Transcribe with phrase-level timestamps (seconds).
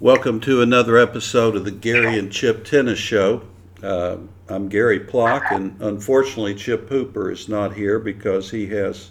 [0.00, 3.42] Welcome to another episode of the Gary and Chip Tennis Show.
[3.82, 4.18] Uh,
[4.48, 9.10] I'm Gary Plock, and unfortunately, Chip Hooper is not here because he has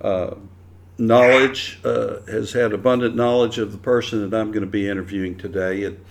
[0.00, 0.36] uh,
[0.96, 5.36] knowledge, uh, has had abundant knowledge of the person that I'm going to be interviewing
[5.36, 5.84] today.
[5.84, 6.02] And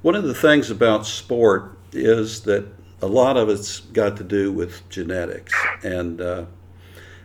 [0.00, 2.66] one of the things about sport is that
[3.02, 5.52] a lot of it's got to do with genetics.
[5.82, 6.46] And uh,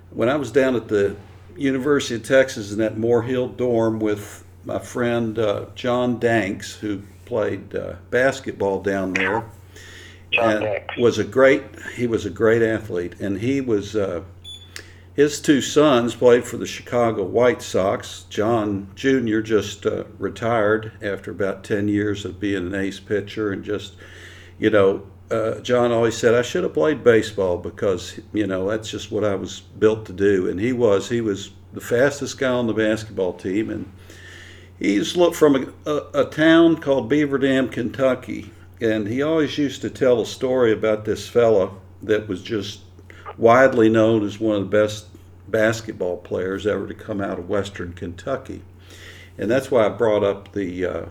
[0.10, 1.16] when I was down at the
[1.56, 7.02] University of Texas in that Moore Hill dorm with my friend uh, John Danks, who
[7.26, 9.46] played uh, basketball down there,
[10.32, 10.98] John and Danks.
[10.98, 11.64] was a great.
[11.96, 13.96] He was a great athlete, and he was.
[13.96, 14.24] Uh,
[15.14, 18.26] his two sons played for the Chicago White Sox.
[18.30, 19.40] John Jr.
[19.40, 23.94] just uh, retired after about ten years of being an ace pitcher, and just,
[24.60, 28.90] you know, uh, John always said I should have played baseball because you know that's
[28.90, 31.10] just what I was built to do, and he was.
[31.10, 33.92] He was the fastest guy on the basketball team, and
[34.80, 38.52] he's from a, a, a town called Beaver Dam, Kentucky,
[38.82, 42.82] and he always used to tell a story about this fella that was just
[43.38, 45.08] widely known as one of the best
[45.48, 48.62] basketball players ever to come out of Western Kentucky,
[49.38, 51.06] and that's why I brought up the uh,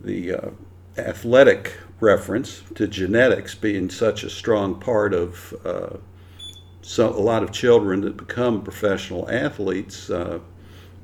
[0.00, 0.50] the uh,
[0.96, 5.96] athletic reference to genetics being such a strong part of uh,
[6.82, 10.10] so a lot of children that become professional athletes.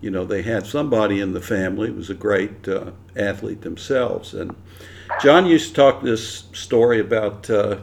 [0.04, 4.34] You know, they had somebody in the family who was a great uh, athlete themselves.
[4.34, 4.54] And
[5.22, 7.78] John used to talk this story about uh,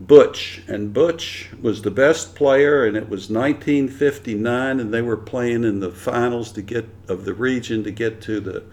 [0.00, 5.62] Butch, and Butch was the best player, and it was 1959, and they were playing
[5.62, 8.64] in the finals to get of the region to get to the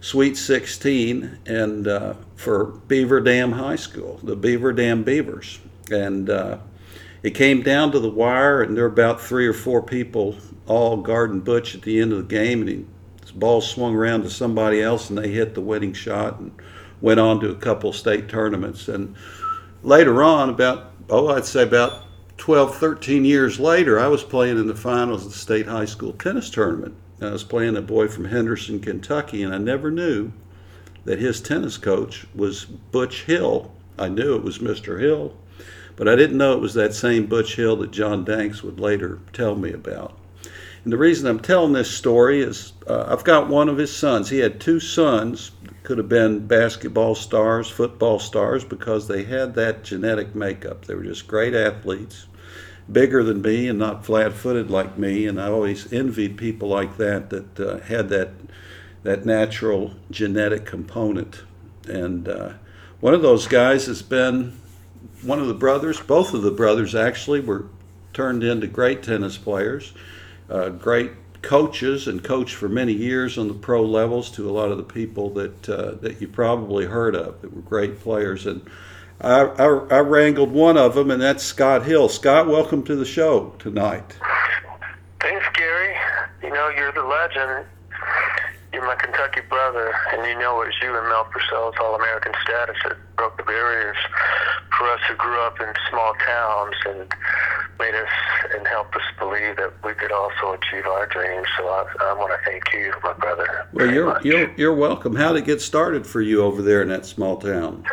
[0.00, 6.58] Sweet 16, and uh, for Beaver Dam High School, the Beaver Dam Beavers, and uh,
[7.24, 10.36] it came down to the wire, and there were about three or four people
[10.66, 12.84] all guarding Butch at the end of the game, and he,
[13.22, 16.52] his ball swung around to somebody else, and they hit the winning shot and
[17.00, 18.88] went on to a couple state tournaments.
[18.88, 19.16] And
[19.82, 22.02] later on, about oh, I'd say about
[22.36, 26.12] 12, 13 years later, I was playing in the finals of the state high school
[26.12, 26.94] tennis tournament.
[27.22, 30.30] I was playing a boy from Henderson, Kentucky, and I never knew
[31.06, 33.72] that his tennis coach was Butch Hill.
[33.98, 35.00] I knew it was Mr.
[35.00, 35.34] Hill,
[35.96, 39.20] but I didn't know it was that same Butch Hill that John Danks would later
[39.32, 40.18] tell me about.
[40.84, 44.28] And the reason I'm telling this story is uh, I've got one of his sons.
[44.28, 45.52] He had two sons,
[45.82, 50.84] could have been basketball stars, football stars, because they had that genetic makeup.
[50.84, 52.26] They were just great athletes,
[52.90, 55.26] bigger than me and not flat footed like me.
[55.26, 58.30] And I always envied people like that that uh, had that,
[59.04, 61.44] that natural genetic component.
[61.88, 62.52] And uh,
[63.00, 64.58] one of those guys has been
[65.24, 67.66] one of the brothers, both of the brothers actually were
[68.12, 69.92] turned into great tennis players
[70.48, 71.12] uh, great
[71.42, 74.84] coaches and coached for many years on the pro levels to a lot of the
[74.84, 78.46] people that uh, that you probably heard of that were great players.
[78.46, 78.62] And
[79.20, 82.08] I, I, I wrangled one of them, and that's Scott Hill.
[82.08, 84.16] Scott, welcome to the show tonight.
[85.20, 85.94] Thanks, Gary.
[86.42, 87.66] You know, you're the legend.
[88.84, 92.76] My Kentucky brother, and you know it was you and Mel Purcell's All American status
[92.84, 93.96] that broke the barriers
[94.76, 97.10] for us who grew up in small towns and
[97.78, 98.08] made us
[98.54, 101.46] and helped us believe that we could also achieve our dreams.
[101.56, 103.66] So I, I want to thank you, my brother.
[103.72, 104.24] Well, you're much.
[104.24, 105.16] you're you're welcome.
[105.16, 107.84] How did it get started for you over there in that small town?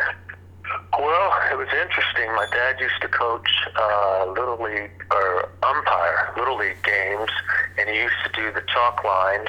[0.98, 2.28] Well, it was interesting.
[2.34, 7.30] My dad used to coach uh, little league or umpire little league games,
[7.78, 9.48] and he used to do the chalk lines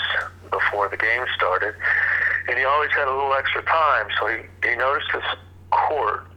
[0.50, 1.76] before the game started.
[2.48, 5.24] And he always had a little extra time, so he, he noticed this
[5.72, 6.28] court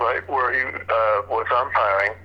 [0.00, 2.16] right where he uh, was umpiring,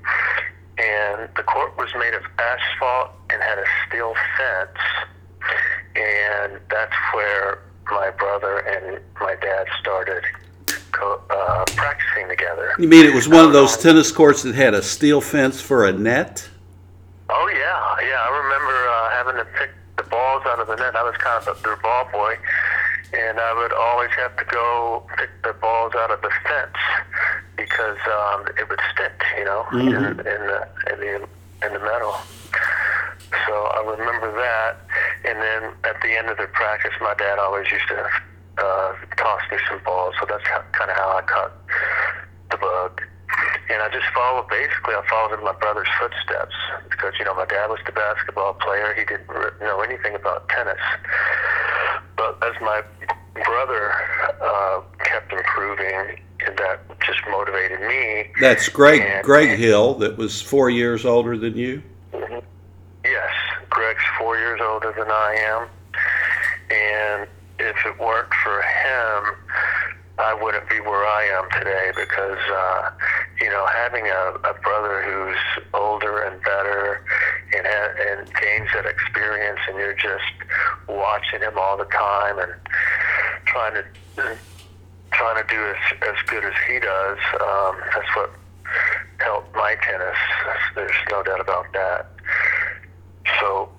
[0.77, 5.11] and the court was made of asphalt and had a steel fence,
[5.95, 7.59] and that's where
[7.91, 10.23] my brother and my dad started
[10.91, 12.73] co- uh, practicing together.
[12.79, 15.85] You mean it was one of those tennis courts that had a steel fence for
[15.85, 16.47] a net?
[17.29, 18.25] Oh yeah, yeah.
[18.25, 20.95] I remember uh, having to pick the balls out of the net.
[20.95, 22.37] I was kind of their ball boy,
[23.13, 26.75] and I would always have to go pick the balls out of the fence
[27.57, 31.27] because um, it would stick, you know, in, in the in the
[31.65, 32.15] in the metal.
[33.45, 34.77] So I remember that,
[35.25, 38.09] and then at the end of the practice, my dad always used to
[38.59, 38.93] uh,
[39.69, 40.15] some balls.
[40.19, 41.51] So that's kind of how I caught
[42.51, 43.01] the bug.
[43.69, 46.55] And I just followed, basically, I followed in my brother's footsteps
[46.89, 48.93] because, you know, my dad was the basketball player.
[48.97, 49.27] He didn't
[49.61, 50.79] know anything about tennis.
[52.17, 52.81] But as my
[53.45, 53.93] brother
[54.41, 58.31] uh, kept improving, and that just motivated me.
[58.41, 61.81] That's Greg And- Greg Hill, that was four years older than you.
[62.13, 62.41] Mhm.
[63.05, 63.31] Yes,
[63.69, 65.67] Greg's four years older than I am.
[66.71, 67.27] And
[67.59, 69.35] if it weren't for him,
[70.17, 72.91] I wouldn't be where I am today because, uh,
[73.39, 77.05] you know, having a, a brother who's older and better
[77.55, 80.31] and, and gains that experience, and you're just
[80.87, 82.51] watching him all the time and
[83.45, 83.85] trying to
[85.11, 85.77] trying to do as,
[86.09, 87.17] as good as he does.
[87.41, 88.31] Um, that's what
[89.19, 90.17] helped my tennis.
[90.75, 92.07] There's no doubt about that.
[93.39, 93.69] So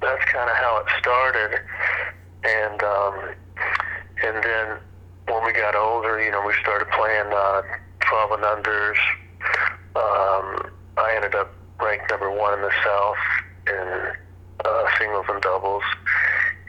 [0.00, 1.60] that's kind of how it started,
[2.44, 3.34] and um,
[4.22, 4.78] and then
[5.28, 7.62] when we got older, you know, we started playing uh,
[8.00, 8.98] 12 and unders.
[9.94, 13.16] Um, I ended up ranked number one in the South
[13.66, 14.12] in
[14.64, 15.82] uh, singles and doubles.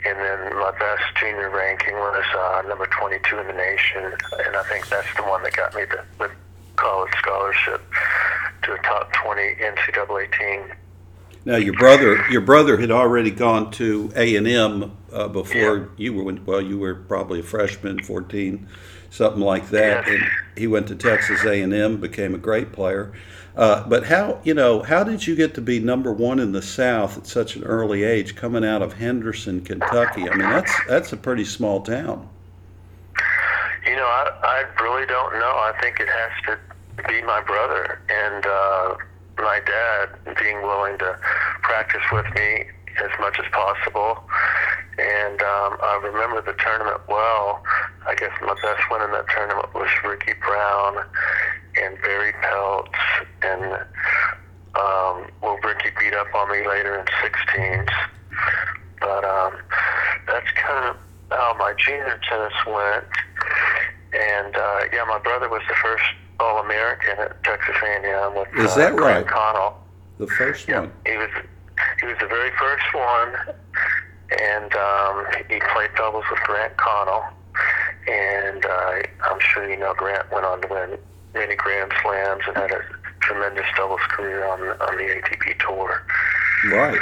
[0.06, 4.16] And then my best junior ranking was uh, number 22 in the nation.
[4.45, 6.31] And I think that's the one that got me the, the
[6.77, 7.81] college scholarship
[8.63, 10.74] to a top 20 NCAA team.
[11.46, 15.86] Now your brother, your brother had already gone to A and M uh, before Yeah.
[15.98, 16.34] you were.
[16.34, 18.68] Well, you were probably a freshman, fourteen,
[19.10, 20.06] something like that.
[20.06, 20.16] Yes.
[20.20, 23.14] And he went to Texas A and M, became a great player.
[23.56, 26.62] Uh, but how you know how did you get to be number one in the
[26.62, 30.30] South at such an early age, coming out of Henderson, Kentucky?
[30.30, 32.30] I mean, that's that's a pretty small town.
[33.86, 35.52] You know, I, I really don't know.
[35.56, 38.96] I think it has to be my brother and uh,
[39.42, 41.18] my dad being willing to
[41.62, 42.66] practice with me
[43.04, 44.24] as much as possible.
[44.98, 47.64] And um, I remember the tournament well.
[48.06, 50.98] I guess my best win in that tournament was Ricky Brown
[51.82, 52.90] and Barry Peltz.
[53.42, 53.64] And
[54.76, 57.90] um, well, Ricky beat up on me later in 16s.
[59.00, 59.56] But um,
[60.28, 60.98] that's kind of
[61.32, 63.06] how my junior tennis went.
[64.12, 66.04] And uh, yeah, my brother was the first
[66.40, 69.34] All-American at Texas A&M with Is uh, that Grant right?
[69.34, 69.76] Connell.
[70.18, 70.92] The first Yeah, one.
[71.06, 71.30] he was
[72.00, 73.56] he was the very first one,
[74.40, 77.24] and um, he played doubles with Grant Connell.
[78.08, 80.98] And uh, I'm sure you know Grant went on to win
[81.34, 82.82] many Grand Slams and had a
[83.22, 86.04] tremendous doubles career on on the ATP tour.
[86.72, 87.00] Right.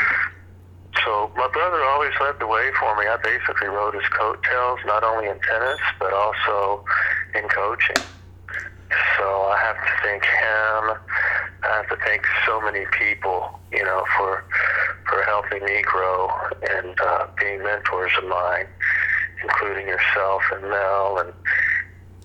[1.05, 3.07] So my brother always led the way for me.
[3.07, 6.83] I basically rode his coattails, not only in tennis but also
[7.35, 7.95] in coaching.
[9.17, 10.97] So I have to thank him.
[11.63, 14.43] I have to thank so many people, you know, for
[15.09, 16.29] for helping me grow
[16.69, 18.67] and uh, being mentors of mine,
[19.43, 21.33] including yourself and Mel and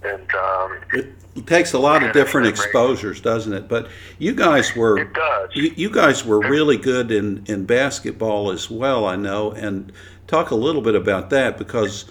[0.04, 3.68] and um, It takes a lot of different exposures, doesn't it?
[3.68, 3.88] But
[4.18, 5.50] you guys were it does.
[5.54, 9.92] you, you guys were really good in, in basketball as well, I know, and
[10.26, 12.04] talk a little bit about that because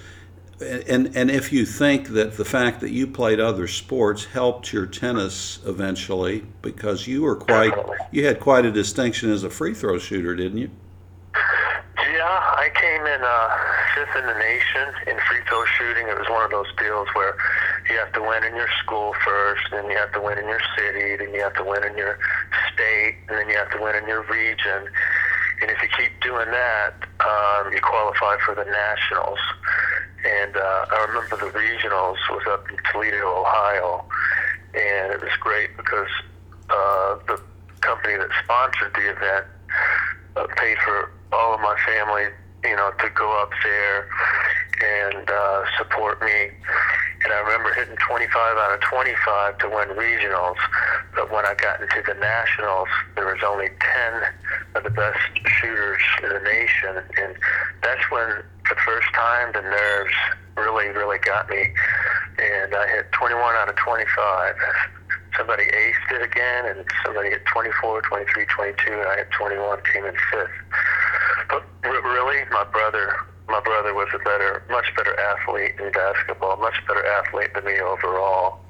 [0.61, 4.85] and and if you think that the fact that you played other sports helped your
[4.85, 7.73] tennis eventually because you were quite
[8.11, 10.69] you had quite a distinction as a free throw shooter, didn't you?
[11.35, 13.49] Yeah, I came in uh,
[13.95, 16.07] fifth in the nation in free throw shooting.
[16.07, 17.35] It was one of those deals where
[17.89, 20.61] you have to win in your school first, then you have to win in your
[20.77, 22.19] city, then you have to win in your
[22.73, 24.89] state, and then you have to win in your region.
[25.61, 29.39] And if you keep doing that, um, you qualify for the nationals.
[30.25, 34.05] And uh, I remember the regionals was up in Toledo, Ohio,
[34.73, 36.09] and it was great because
[36.69, 37.41] uh, the
[37.81, 39.45] company that sponsored the event
[40.35, 42.25] uh, paid for all of my family,
[42.63, 44.07] you know, to go up there
[44.81, 46.49] and uh, support me.
[47.23, 50.57] And I remember hitting 25 out of 25 to win regionals.
[51.15, 54.21] But when I got into the nationals, there was only 10
[54.75, 55.19] of the best
[55.59, 57.03] shooters in the nation.
[57.17, 57.35] And
[57.83, 60.13] that's when, the first time, the nerves
[60.55, 61.73] really, really got me.
[62.39, 64.55] And I hit 21 out of 25
[65.37, 70.05] somebody aced it again, and somebody hit 24, 23, 22, and I hit 21, came
[70.05, 70.51] in fifth.
[71.99, 73.13] Really, my brother,
[73.49, 77.81] my brother was a better, much better athlete in basketball, much better athlete than me
[77.81, 78.61] overall.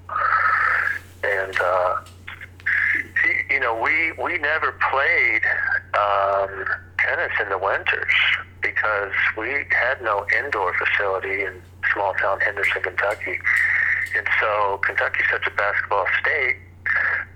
[1.24, 2.02] And uh,
[3.24, 5.42] he, you know, we we never played
[5.94, 6.66] um,
[6.98, 8.12] tennis in the winters
[8.62, 11.62] because we had no indoor facility in
[11.94, 13.40] small town Henderson, Kentucky.
[14.18, 16.58] And so Kentucky's such a basketball state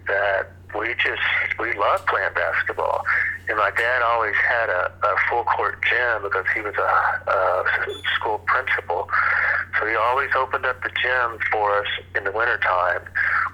[0.08, 1.22] that we just
[1.60, 3.06] we love playing basketball.
[3.48, 7.64] And my dad always had a, a full court gym because he was a, a
[8.16, 9.08] school principal.
[9.80, 13.02] So he always opened up the gym for us in the wintertime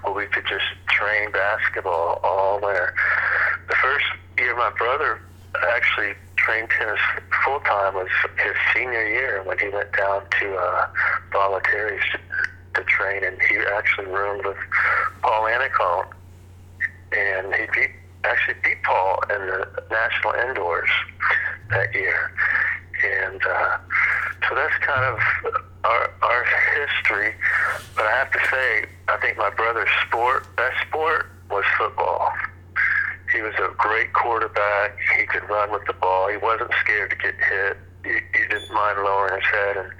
[0.02, 2.94] where we could just train basketball all winter.
[3.68, 4.04] The first
[4.38, 5.20] year my brother
[5.70, 6.98] actually trained tennis
[7.44, 8.08] full time was
[8.38, 10.86] his senior year when he went down to uh,
[11.30, 12.00] Bollettieri
[12.74, 14.56] to train, and he actually roomed with
[15.22, 16.06] Paul Annacone,
[17.12, 17.90] and he beat
[18.24, 20.90] actually beat Paul in the national indoors
[21.70, 22.32] that year.
[23.04, 23.78] And uh,
[24.48, 25.18] so that's kind of
[25.84, 26.44] our our
[26.76, 27.34] history.
[27.96, 32.30] But I have to say, I think my brother's sport, best sport, was football.
[33.32, 34.96] He was a great quarterback.
[35.18, 36.28] He could run with the ball.
[36.28, 37.78] He wasn't scared to get hit.
[38.04, 39.90] He, he didn't mind lowering his head and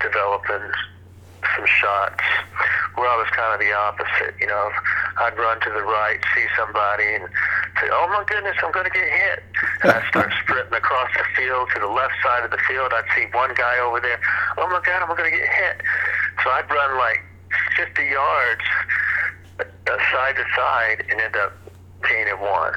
[0.00, 0.72] developing
[1.56, 2.24] some shots.
[2.94, 4.34] Where I was kind of the opposite.
[4.40, 4.70] You know,
[5.18, 7.28] I'd run to the right, see somebody, and
[7.78, 9.42] say, "Oh my goodness, I'm going to get hit."
[9.82, 12.90] And I'd start sprinting across the field to the left side of the field.
[12.92, 14.18] I'd see one guy over there.
[14.58, 15.82] Oh my God, I'm going to get hit.
[16.42, 17.22] So I'd run like
[17.76, 18.66] 50 yards
[19.60, 19.64] uh,
[20.10, 21.54] side to side and end up
[22.02, 22.74] gaining one.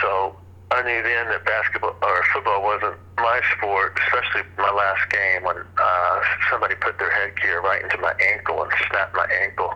[0.00, 0.36] So
[0.70, 5.56] I knew then that basketball or football wasn't my sport, especially my last game when
[5.78, 6.20] uh,
[6.50, 9.74] somebody put their headgear right into my ankle and snapped my ankle,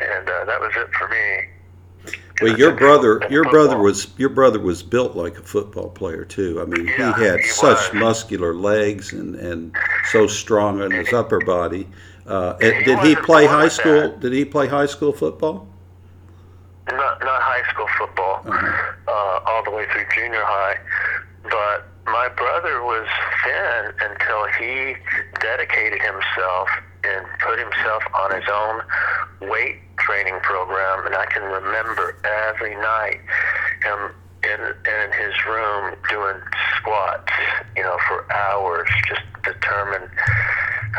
[0.00, 1.48] and uh, that was it for me.
[2.40, 6.60] Well, your brother, your brother was your brother was built like a football player too.
[6.62, 8.00] I mean, Yeah, he had he such was.
[8.00, 9.76] muscular legs and and
[10.10, 11.88] so strong in his upper body.
[12.26, 14.00] Uh, He did he play high school?
[14.02, 14.20] that.
[14.20, 15.66] Did he play high school football?
[16.90, 18.87] Not not high school football, uh,
[19.58, 20.78] all the way through junior high,
[21.42, 23.08] but my brother was
[23.42, 24.94] thin until he
[25.40, 26.68] dedicated himself
[27.02, 31.06] and put himself on his own weight training program.
[31.06, 33.18] And I can remember every night
[33.82, 36.38] him in in his room doing
[36.78, 37.32] squats,
[37.76, 40.08] you know, for hours, just determined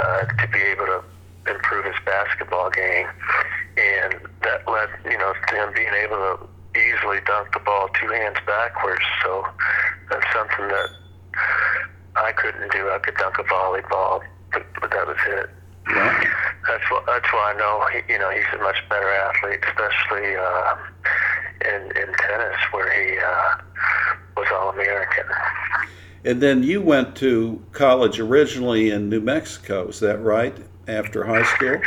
[0.03, 1.03] uh, to be able to
[1.47, 3.07] improve his basketball game,
[3.77, 8.07] and that led, you know, to him being able to easily dunk the ball two
[8.07, 9.03] hands backwards.
[9.23, 9.45] So
[10.09, 10.89] that's something that
[12.15, 12.89] I couldn't do.
[12.89, 14.21] I could dunk a volleyball,
[14.51, 15.49] but, but that was it.
[15.87, 20.35] That's why that's why I know he, you know he's a much better athlete, especially
[20.35, 20.75] uh,
[21.65, 23.55] in in tennis where he uh,
[24.37, 25.23] was all American.
[26.25, 29.87] And then you went to college originally in New Mexico.
[29.87, 30.55] Is that right?
[30.87, 31.81] After high school.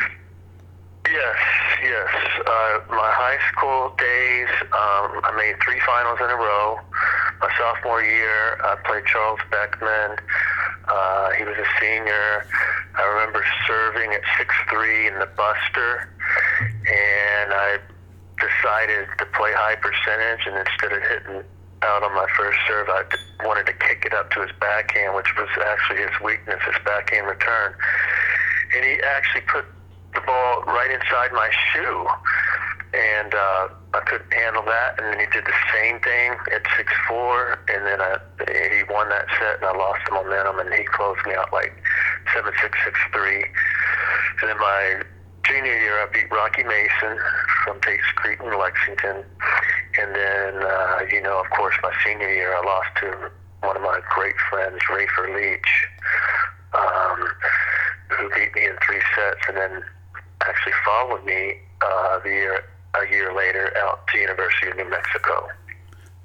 [1.12, 1.36] Yes,
[1.84, 2.08] yes.
[2.40, 6.80] Uh, my high school days, um, I made three finals in a row.
[7.40, 10.16] My sophomore year, I played Charles Beckman.
[10.88, 12.48] Uh, he was a senior.
[12.96, 16.08] I remember serving at six three in the Buster,
[16.88, 17.76] and I
[18.40, 21.44] decided to play high percentage, and instead of hitting
[21.82, 23.04] out on my first serve, I
[23.44, 27.26] wanted to kick it up to his backhand, which was actually his weakness, his backhand
[27.26, 27.74] return.
[28.74, 29.66] And he actually put
[30.14, 32.06] the ball right inside my shoe,
[32.92, 34.98] and uh, I couldn't handle that.
[34.98, 39.08] And then he did the same thing at six four, and then I, he won
[39.08, 41.72] that set, and I lost the momentum, and he closed me out like
[42.34, 43.44] seven six six three.
[44.40, 45.02] And then my
[45.44, 47.18] junior year, I beat Rocky Mason
[47.64, 49.24] from Tate's Creek in Lexington,
[49.98, 53.30] and then uh, you know, of course, my senior year, I lost to
[53.66, 55.72] one of my great friends, Rafer Leach.
[56.72, 57.28] Um,
[58.18, 59.82] who beat me in three sets and then
[60.92, 65.48] actually followed me uh, the year a year later out to University of New Mexico.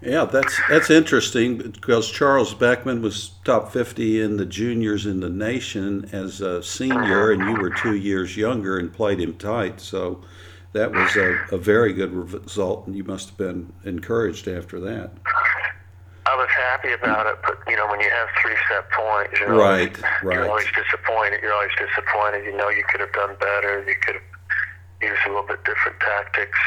[0.02, 5.30] Yeah, that's that's interesting because Charles Beckman was top 50 in the juniors in the
[5.30, 9.80] nation as a senior, and you were two years younger and played him tight.
[9.82, 10.22] So
[10.74, 15.12] that was a, a very good result, and you must have been encouraged after that.
[16.28, 19.56] I was happy about it, but you know when you have three set points, you're
[19.56, 20.34] Right, always, right.
[20.36, 21.40] you're always disappointed.
[21.42, 22.46] You're always disappointed.
[22.46, 23.84] You know you could have done better.
[23.88, 24.24] You could have
[25.02, 26.58] used a little bit different tactics,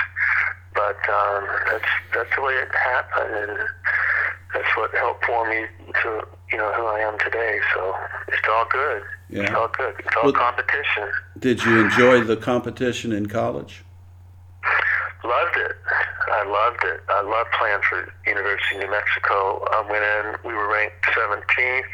[0.75, 3.59] but um, that's that's the way it happened, and
[4.55, 5.65] that's what helped form me
[6.03, 6.23] to
[6.53, 7.61] you know who I am today.
[7.75, 7.95] So
[8.29, 9.03] it's all good.
[9.31, 9.95] It's all good.
[9.99, 11.11] It's all Well- competition.
[11.39, 13.83] Did you enjoy the competition in college?
[15.25, 15.77] Loved it.
[16.33, 17.01] I loved it.
[17.09, 19.65] I loved playing for University of New Mexico.
[19.73, 20.49] I went in.
[20.49, 21.85] We were ranked 17th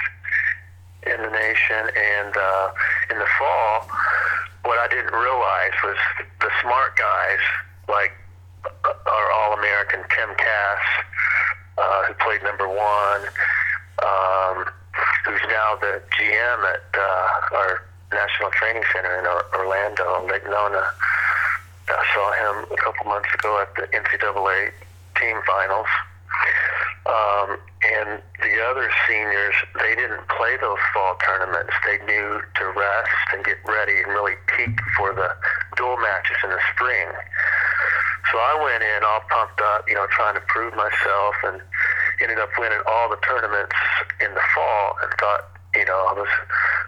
[1.07, 2.69] in the nation, and uh,
[3.11, 3.89] in the fall,
[4.67, 5.97] what I didn't realize was
[6.41, 7.43] the smart guys,
[7.89, 8.13] like
[9.07, 10.85] our All-American Tim Cass,
[11.79, 13.23] uh, who played number one,
[14.03, 14.67] um,
[15.25, 20.83] who's now the GM at uh, our National Training Center in Orlando, Lake Nona.
[21.89, 24.73] I saw him a couple months ago at the NCAA
[25.21, 25.87] team finals.
[27.07, 31.73] Um, and the other seniors, they didn't play those fall tournaments.
[31.87, 35.31] They knew to rest and get ready and really peak for the
[35.77, 37.07] dual matches in the spring.
[38.33, 41.63] So I went in all pumped up, you know, trying to prove myself and
[42.21, 43.77] ended up winning all the tournaments
[44.19, 45.47] in the fall and thought,
[45.79, 46.29] you know, I was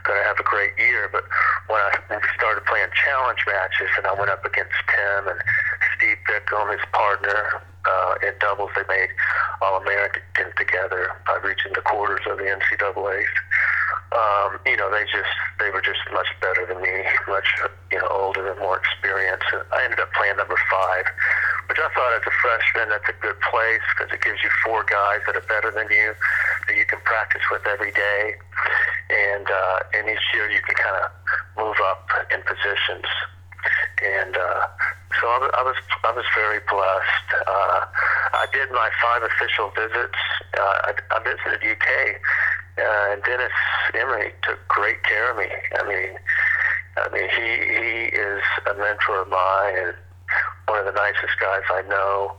[0.02, 1.06] going to have a great year.
[1.12, 1.22] But
[1.70, 1.94] when I
[2.34, 5.38] started playing challenge matches and I went up against Tim and
[5.94, 9.08] Steve Bickham, his partner, uh, in doubles, they made
[9.62, 10.22] All American
[10.56, 13.34] together by reaching the quarters of the NCAA's.
[14.12, 17.48] um, you know, they just they were just much better than me, much
[17.92, 19.44] you know older and more experienced.
[19.72, 21.04] I ended up playing number five,
[21.68, 24.84] which I thought as a freshman that's a good place because it gives you four
[24.88, 26.14] guys that are better than you
[26.68, 28.36] that you can practice with every day,
[29.10, 31.08] and uh, and each year you can kind of
[31.60, 33.08] move up in positions.
[34.00, 34.66] And uh,
[35.20, 37.28] so I, was- I was I was very blessed.
[37.46, 37.80] Uh,
[38.34, 40.18] I did my five official visits.
[40.56, 41.88] Uh, I, I visited UK,
[42.78, 43.52] uh, and Dennis
[43.94, 45.46] Emery took great care of me.
[45.78, 46.12] I mean,
[46.96, 49.94] I mean he he is a mentor of mine and
[50.66, 52.32] one of the nicest guys I know.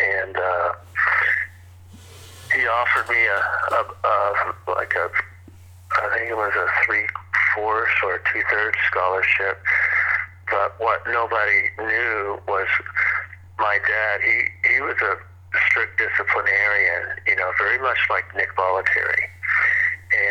[0.00, 0.72] And uh,
[2.54, 3.40] he offered me a,
[3.74, 5.10] a, a like a
[6.00, 7.06] I think it was a three
[7.54, 9.60] fourths or two thirds scholarship.
[10.50, 12.68] But what nobody knew was
[13.58, 14.20] my dad.
[14.22, 14.36] He
[14.74, 15.16] he was a
[15.68, 19.24] strict disciplinarian, you know, very much like Nick Bollettieri,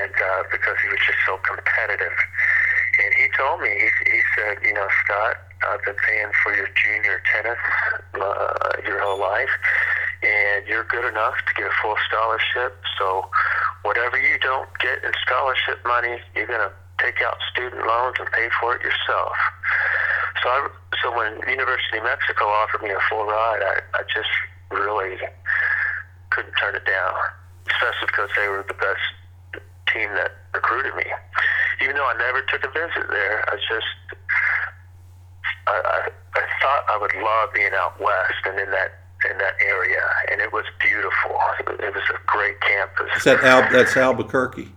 [0.01, 2.17] and uh, because he was just so competitive.
[2.97, 5.37] And he told me, he, he said, you know, Scott,
[5.69, 7.61] I've been paying for your junior tennis
[8.15, 9.53] uh, your whole life,
[10.23, 12.77] and you're good enough to get a full scholarship.
[12.97, 13.29] So
[13.83, 18.49] whatever you don't get in scholarship money, you're to take out student loans and pay
[18.59, 19.37] for it yourself.
[20.43, 20.67] So I,
[21.01, 24.29] so when University of Mexico offered me a full ride, I, I just
[24.71, 25.17] really
[26.29, 27.13] couldn't turn it down,
[27.69, 29.63] especially because they were the best
[29.93, 31.05] team that recruited me.
[31.81, 33.91] Even though I never took a visit there, I just
[35.67, 35.99] I, I,
[36.35, 40.01] I thought I would love being out west and in that in that area,
[40.31, 41.33] and it was beautiful.
[41.59, 43.09] It was a great campus.
[43.17, 44.71] Is that Al, that's Albuquerque?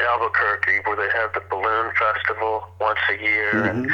[0.00, 3.90] Albuquerque, where they have the balloon festival once a year, and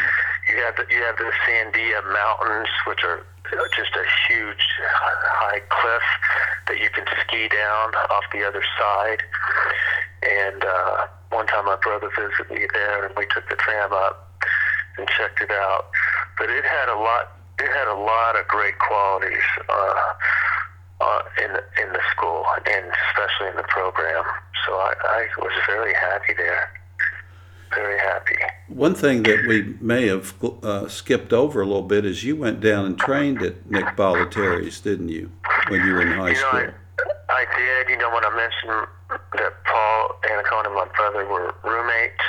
[0.50, 3.24] you have the, you have the Sandia Mountains, which are
[3.76, 6.06] just a huge high cliff
[6.66, 9.22] that you can ski down off the other side.
[10.22, 14.28] And uh, one time, my brother visited me there, and we took the tram up
[14.98, 15.86] and checked it out.
[16.38, 17.32] But it had a lot.
[17.58, 19.46] It had a lot of great qualities.
[19.68, 19.94] Uh,
[21.00, 24.24] uh, in the, in the school and especially in the program.
[24.66, 26.79] So I, I was very happy there.
[27.74, 28.36] Very happy.
[28.68, 32.60] One thing that we may have uh, skipped over a little bit is you went
[32.60, 35.30] down and trained at Nick Bollettieri's, didn't you,
[35.68, 36.60] when you were in high You know, school?
[36.60, 37.90] I, I did.
[37.90, 38.88] You know, when I mentioned
[39.34, 42.22] that Paul Annacone and my brother were roommates,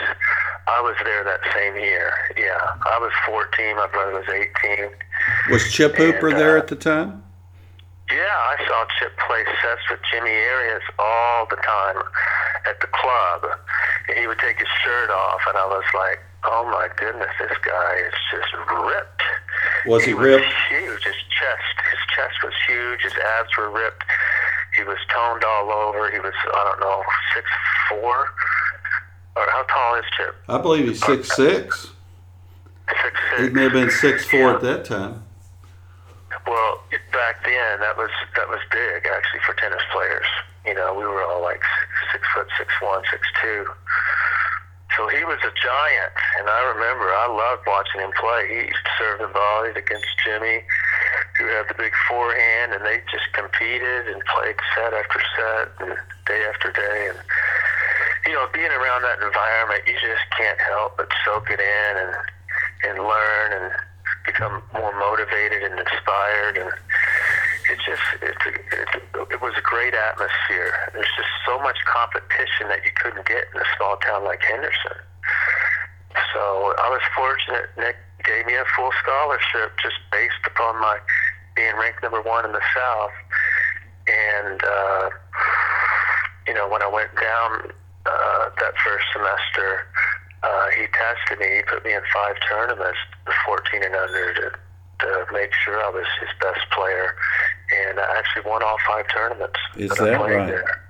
[0.68, 2.12] I was there that same year.
[2.38, 3.76] Yeah, I was 14.
[3.76, 4.90] My brother was 18.
[5.52, 7.24] Was Chip Hooper And, there uh, at the time?
[8.10, 11.98] Yeah, I saw Chip play sets with Jimmy Arias all the time
[12.68, 13.46] at the club.
[14.10, 17.58] And he would take his shirt off, and I was like, oh my goodness, this
[17.64, 19.22] guy is just ripped.
[19.86, 20.46] Was he he ripped?
[20.46, 21.04] was huge.
[21.04, 23.02] His chest, his chest was huge.
[23.02, 24.04] His abs were ripped.
[24.76, 26.10] He was toned all over.
[26.12, 27.04] He was, I don't know,
[27.36, 27.48] six
[27.90, 28.28] four.
[29.36, 30.36] Or how tall is Chip?
[30.50, 31.88] I believe he's six six.
[32.90, 33.54] Six He six.
[33.54, 35.24] may have been six four at that time.
[36.48, 36.84] Well,
[37.14, 40.26] back then that was that was big actually for tennis players.
[40.66, 41.62] You know, we were all like
[42.12, 43.66] six foot, six one, six two.
[45.02, 48.46] So he was a giant, and I remember I loved watching him play.
[48.54, 50.62] He used to serve the volleys against Jimmy,
[51.42, 55.98] who had the big forehand, and they just competed and played set after set and
[56.30, 57.10] day after day.
[57.10, 57.18] And
[58.30, 62.14] you know, being around that environment, you just can't help but soak it in and
[62.86, 63.74] and learn and
[64.30, 66.70] become more motivated and inspired and
[67.72, 68.52] it just it's a,
[69.32, 73.62] it was a great atmosphere there's just so much competition that you couldn't get in
[73.62, 75.00] a small town like henderson
[76.36, 77.96] so i was fortunate nick
[78.28, 81.00] gave me a full scholarship just based upon my
[81.56, 83.16] being ranked number one in the south
[84.08, 85.10] and uh
[86.48, 87.72] you know when i went down
[88.06, 89.88] uh that first semester
[90.44, 91.58] uh, he tested me.
[91.58, 92.98] He put me in five tournaments,
[93.46, 94.52] 14 and under, to,
[95.06, 97.16] to make sure I was his best player.
[97.72, 99.60] And I actually won all five tournaments.
[99.78, 100.48] Is that played right?
[100.48, 100.82] There.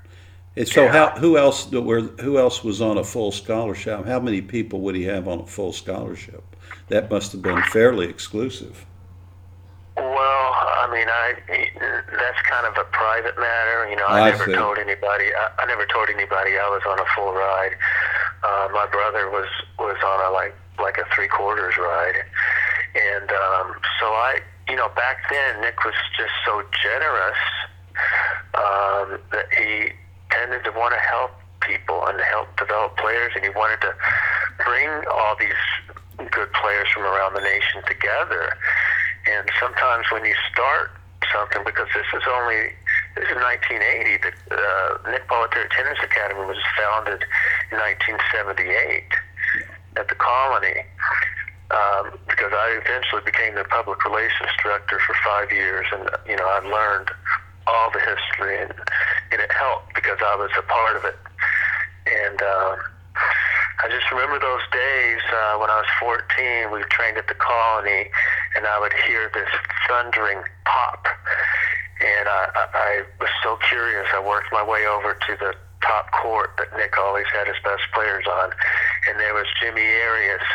[0.55, 0.91] And so, Yeah.
[0.91, 4.05] how who else that were who else was on a full scholarship?
[4.05, 6.43] How many people would he have on a full scholarship?
[6.89, 8.85] That must have been fairly exclusive.
[9.95, 10.07] Well,
[10.55, 11.35] I mean, I
[12.11, 13.89] that's kind of a private matter.
[13.89, 14.53] You know, I, I never see.
[14.53, 15.25] told anybody.
[15.33, 17.75] I, I never told anybody I was on a full ride.
[18.43, 19.47] Uh, my brother was
[19.79, 22.23] was on a like like a three quarters ride,
[22.95, 24.39] and um, so I,
[24.71, 27.43] you know, back then Nick was just so generous
[28.55, 29.91] um, that he
[30.31, 33.93] tended to want to help people and help develop players, and he wanted to
[34.63, 35.60] bring all these
[36.31, 38.55] good players from around the nation together.
[39.27, 40.91] And sometimes when you start
[41.36, 42.71] something, because this is only
[43.19, 47.27] this is 1980, the uh, Nick Bollettieri Tennis Academy was founded
[47.75, 49.03] in 1978
[49.97, 50.88] at the Colony.
[51.71, 56.43] Um, because I eventually became the public relations director for five years, and you know
[56.43, 57.10] I learned
[57.67, 58.73] all the history, and,
[59.31, 61.15] and it helped because I was a part of it.
[62.07, 62.75] And um,
[63.84, 66.71] I just remember those days uh, when I was 14.
[66.71, 68.10] We trained at the colony,
[68.55, 69.49] and I would hear this
[69.88, 71.07] thundering pop,
[72.01, 74.07] and I, I, I was so curious.
[74.13, 77.84] I worked my way over to the top court that Nick always had his best
[77.93, 78.51] players on,
[79.07, 80.45] and there was Jimmy Arias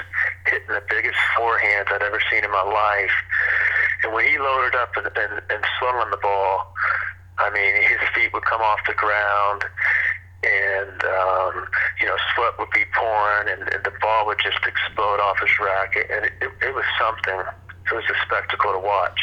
[0.47, 3.17] hitting the biggest forehands I'd ever seen in my life.
[4.05, 6.75] And when he loaded up and, and, and swung on the ball,
[7.39, 9.65] I mean, his feet would come off the ground,
[10.43, 11.69] and um,
[12.01, 15.53] you know, sweat would be pouring, and, and the ball would just explode off his
[15.61, 17.41] racket, and it, it, it was something.
[17.87, 19.21] It was a spectacle to watch.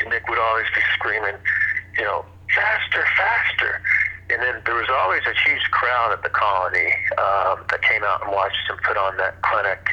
[0.00, 1.36] And Nick would always be screaming,
[1.98, 3.82] you know, faster, faster.
[4.30, 8.22] And then there was always a huge crowd at the colony um, that came out
[8.24, 9.86] and watched him put on that clinic.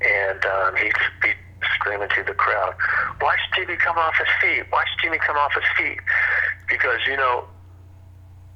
[0.00, 1.32] And um, he'd be
[1.74, 2.74] screaming to the crowd,
[3.20, 5.98] watch Jimmy come off his feet, watch Jimmy come off his feet.
[6.68, 7.46] Because, you know,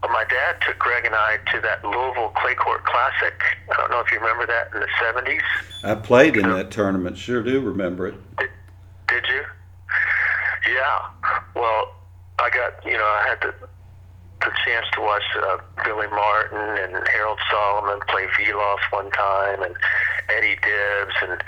[0.03, 3.35] my dad took Greg and I to that Louisville Clay Court Classic.
[3.73, 5.43] I don't know if you remember that in the 70s.
[5.85, 8.15] I played in that tournament, sure do remember it.
[8.39, 8.51] Did,
[9.09, 9.43] did you?
[10.73, 11.09] Yeah.
[11.55, 11.95] Well,
[12.39, 13.55] I got, you know, I had
[14.41, 19.63] the, the chance to watch uh, Billy Martin and Harold Solomon play Vilas one time
[19.63, 19.75] and
[20.29, 21.15] Eddie Dibbs.
[21.23, 21.43] And,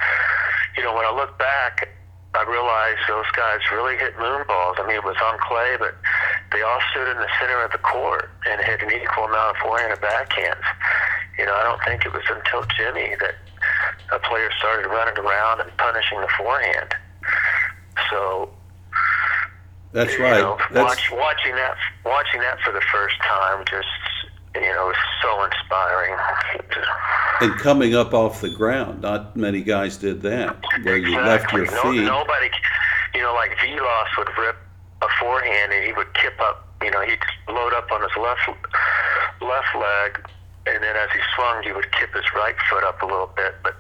[0.77, 1.89] you know, when I look back,
[2.35, 4.77] I realized those guys really hit moon balls.
[4.79, 5.95] I mean, it was on clay, but
[6.53, 9.63] they all stood in the center of the court and hit an equal amount of
[9.63, 10.65] forehand and backhands.
[11.39, 13.37] You know, I don't think it was until Jimmy that
[14.13, 16.95] a player started running around and punishing the forehand.
[18.11, 18.51] So
[19.93, 20.41] That's you right.
[20.41, 23.87] know, That's, watch, watching that, watching that for the first time, just
[24.55, 26.15] you know, was so inspiring.
[27.41, 31.65] and coming up off the ground, not many guys did that, where you left your
[31.65, 31.99] Exactly.
[31.99, 32.05] feet.
[32.05, 32.51] No, nobody,
[33.15, 34.57] you know, like Vilas would rip
[35.03, 36.69] a forehand and he would kip up.
[36.83, 38.41] You know, he'd load up on his left
[39.41, 40.19] left leg,
[40.67, 43.55] and then as he swung, he would kip his right foot up a little bit.
[43.63, 43.77] But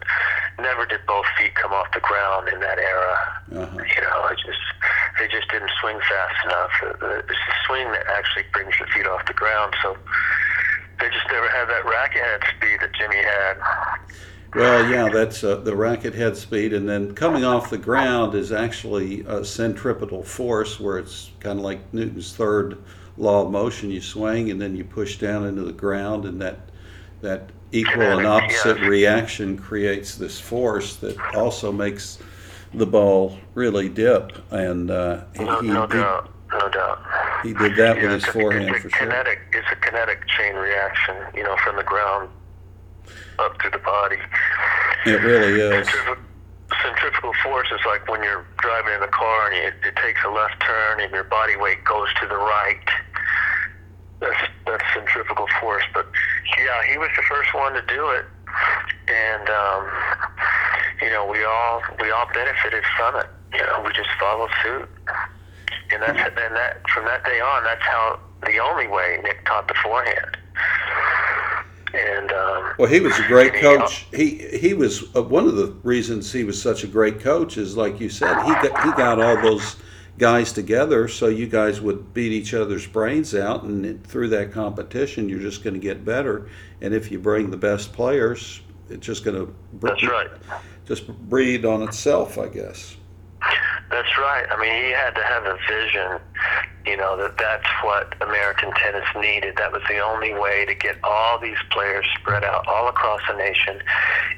[0.58, 3.42] never did both feet come off the ground in that era.
[3.56, 3.76] Uh-huh.
[3.76, 4.58] You know, it just
[5.18, 6.70] they just didn't swing fast enough.
[6.82, 9.74] Uh, It's the swing that actually brings your feet off the ground.
[9.82, 9.96] So
[11.00, 13.56] they just never had that racket head speed that Jimmy had.
[14.54, 18.52] Well, yeah, that's uh, the racket head speed, and then coming off the ground is
[18.52, 22.76] actually a centripetal force, where it's kind of like Newton's third
[23.16, 23.90] law of motion.
[23.90, 26.68] You swing, and then you push down into the ground, and that
[27.22, 32.18] that equal and opposite reaction creates this force that also makes
[32.74, 34.32] the ball really dip.
[34.50, 36.98] And uh, he, No, he, no doubt, no doubt.
[37.42, 39.08] he did that with his a- forehand it's a for sure.
[39.52, 42.28] It's a kinetic chain reaction, you know, from the ground
[43.38, 44.16] up to the body.
[45.06, 45.86] It really is.
[45.88, 46.18] Centrif-
[46.82, 50.30] centrifugal force is like when you're driving in a car and it, it takes a
[50.30, 52.78] left turn and your body weight goes to the right.
[54.20, 55.82] That's that's centrifugal force.
[55.92, 56.06] But
[56.58, 58.24] yeah, he was the first one to do it,
[59.08, 59.88] and um,
[61.00, 63.26] you know we all we all benefited from it.
[63.52, 64.88] You know, we just followed suit,
[65.92, 69.68] and that's and that from that day on, that's how the only way Nick taught
[69.68, 70.36] the forehand.
[71.94, 74.06] And um, Well, he was a great coach.
[74.14, 77.76] He he was uh, one of the reasons he was such a great coach is
[77.76, 79.76] like you said he got he got all those
[80.22, 84.52] guys together so you guys would beat each other's brains out and it, through that
[84.52, 86.48] competition you're just going to get better
[86.80, 90.30] and if you bring the best players it's just going to That's right.
[90.86, 92.96] just breed on itself I guess.
[93.92, 94.46] That's right.
[94.50, 96.16] I mean, he had to have a vision,
[96.86, 99.56] you know, that that's what American tennis needed.
[99.58, 103.36] That was the only way to get all these players spread out all across the
[103.36, 103.82] nation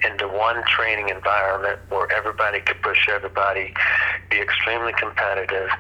[0.03, 3.73] into one training environment where everybody could push everybody,
[4.29, 5.71] be extremely competitive,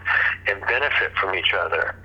[0.46, 1.96] and benefit from each other.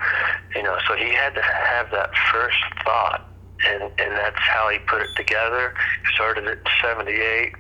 [0.56, 3.30] You know, so he had to have that first thought.
[3.68, 5.76] And, and that's how he put it together.
[6.02, 7.54] He started at 78.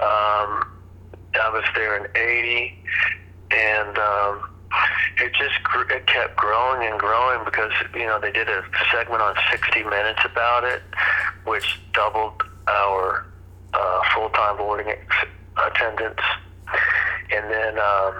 [0.00, 0.68] Um,
[1.40, 2.82] I was there in 80
[3.52, 4.42] and um,
[5.18, 9.22] it just gr- it kept growing and growing because you know they did a segment
[9.22, 10.82] on 60 Minutes about it,
[11.44, 13.26] which doubled our
[13.74, 15.28] uh, full-time boarding ex-
[15.66, 16.20] attendance.
[17.30, 18.14] And then um,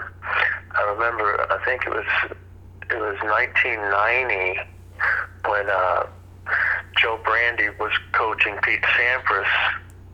[0.75, 2.05] I remember I think it was
[2.89, 4.59] it was 1990
[5.47, 6.05] when uh,
[6.97, 9.47] Joe Brandi was coaching Pete Sampras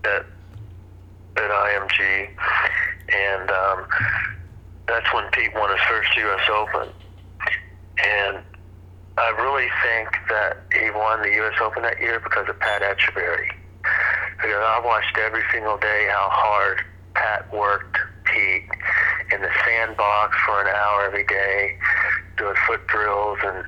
[0.06, 0.26] at
[1.38, 2.30] at IMG,
[3.16, 3.88] and um,
[4.90, 6.46] that's when Pete won his first U.S.
[6.50, 6.90] Open.
[8.04, 8.44] And
[9.18, 11.54] I really think that he won the U.S.
[11.62, 13.52] Open that year because of Pat Etcheberry.
[14.38, 16.82] Because I watched every single day how hard
[17.14, 18.70] Pat worked Pete
[19.34, 21.76] in the sandbox for an hour every day,
[22.38, 23.66] doing foot drills and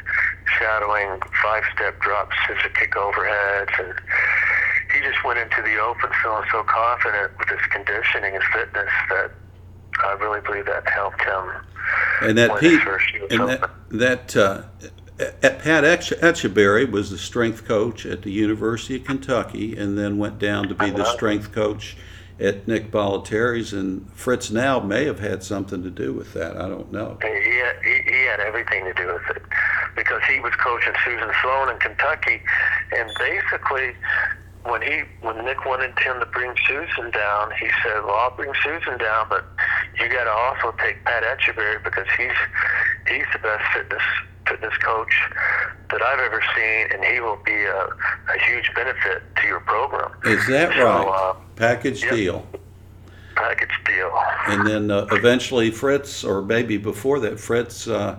[0.57, 3.93] shadowing five-step drops, scissor kick overheads, and
[4.93, 9.31] he just went into the open feeling so confident with his conditioning and fitness that
[10.03, 11.43] I really believe that helped him.
[12.21, 14.61] And that Pete, his first US and that, that uh,
[15.41, 20.39] Pat Etch- Etcheberry was the strength coach at the University of Kentucky, and then went
[20.39, 21.13] down to be the Uh-huh.
[21.13, 21.97] strength coach
[22.39, 23.73] at Nick Bollettieri's.
[23.73, 26.57] And Fritz Nau may have had something to do with that.
[26.57, 27.17] I don't know.
[27.21, 29.43] He had, he, he had everything to do with it
[29.95, 32.41] because he was coaching Susan Sloane in Kentucky,
[32.95, 33.93] and basically,
[34.63, 38.51] when he when Nick wanted him to bring Susan down, he said, "Well, I'll bring
[38.63, 39.45] Susan down, but
[39.99, 42.31] you got to also take Pat Etcheberry because he's
[43.07, 44.03] he's the best fitness
[44.47, 45.13] fitness coach
[45.91, 50.11] that I've ever seen, and he will be a, a huge benefit to your program."
[50.25, 51.07] Is that So, right?
[51.07, 52.13] uh, Package yep.
[52.13, 52.47] deal.
[53.35, 54.11] package deal.
[54.47, 58.17] And then uh, eventually Fritz, or maybe before that, Fritz uh,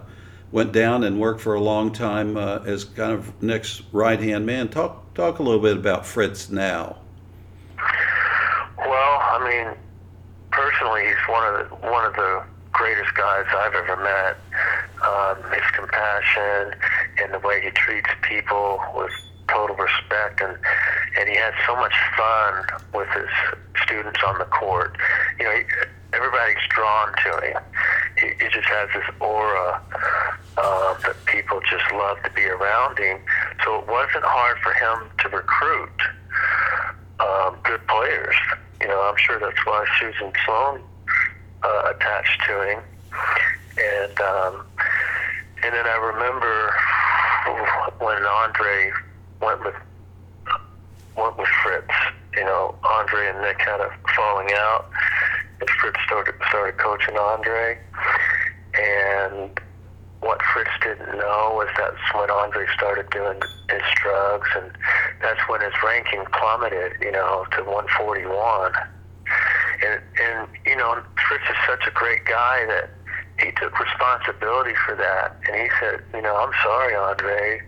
[0.52, 4.46] went down and worked for a long time uh, as kind of Nick's right hand
[4.46, 4.68] man.
[4.68, 6.96] Talk talk a little bit about Fritz Nau.
[8.78, 9.76] Well, I mean,
[10.50, 14.36] personally, he's one of the one of the greatest guys I've ever met.
[15.02, 16.74] Um, his compassion
[17.18, 19.10] and the way he treats people with
[19.48, 20.56] total respect, and
[21.18, 23.28] and he had so much fun with his
[23.84, 24.96] students on the court.
[25.38, 25.62] You know, he,
[26.12, 27.62] everybody's drawn to him.
[28.18, 29.82] He, he just has this aura
[30.56, 33.18] uh, that people just love to be around him.
[33.64, 36.00] So it wasn't hard for him to recruit
[37.20, 38.34] um, good players.
[38.80, 40.82] You know, I'm sure that's why Susan Sloane
[41.62, 42.82] uh, attached to him.
[43.78, 44.66] And um,
[45.64, 46.74] and then I remember
[47.98, 48.92] when Andre
[49.40, 49.74] went with
[51.16, 51.94] went with Fritz.
[52.36, 54.90] You know, Andre and Nick had a falling out,
[55.60, 57.78] and Fritz started started coaching Andre.
[58.74, 59.60] And
[60.22, 64.70] what Fritz didn't know was that's when Andre started doing his drugs, and
[65.20, 68.72] that's when his ranking plummeted, you know, to 141.
[69.82, 72.90] And, and you know, Fritz is such a great guy that
[73.38, 75.36] he took responsibility for that.
[75.48, 77.60] And he said, you know, I'm sorry, Andre,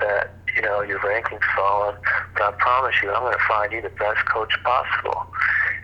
[0.00, 1.96] that, you know, your ranking's fallen,
[2.34, 5.26] but I promise you, I'm going to find you the best coach possible.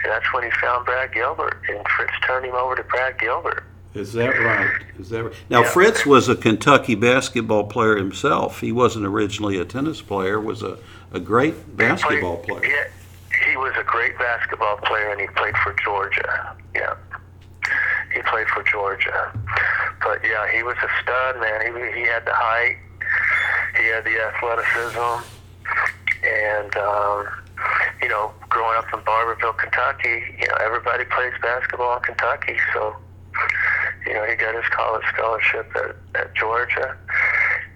[0.03, 3.64] And that's when he found Brad Gilbert, and Fritz turned him over to Brad Gilbert.
[3.94, 4.83] Is that right?
[4.98, 5.33] Is that right?
[5.48, 5.68] Now Yeah.
[5.70, 8.61] Fritz was a Kentucky basketball player himself.
[8.61, 10.40] He wasn't originally a tennis player.
[10.40, 10.78] Was a,
[11.12, 12.70] a great basketball Played- player.
[12.72, 16.57] Yeah, he was a great basketball player, and he played for Georgia.
[16.74, 16.94] Yeah,
[18.12, 19.30] he played for Georgia.
[20.02, 21.61] But yeah, he was a stud, man.
[21.94, 22.76] He he had the height,
[23.78, 25.24] he had the athleticism,
[26.24, 27.28] and um,
[28.02, 32.96] you know, growing up in Barbourville, Kentucky, you know, everybody plays basketball in Kentucky, so
[34.07, 36.97] you know, he got his college scholarship at, at Georgia.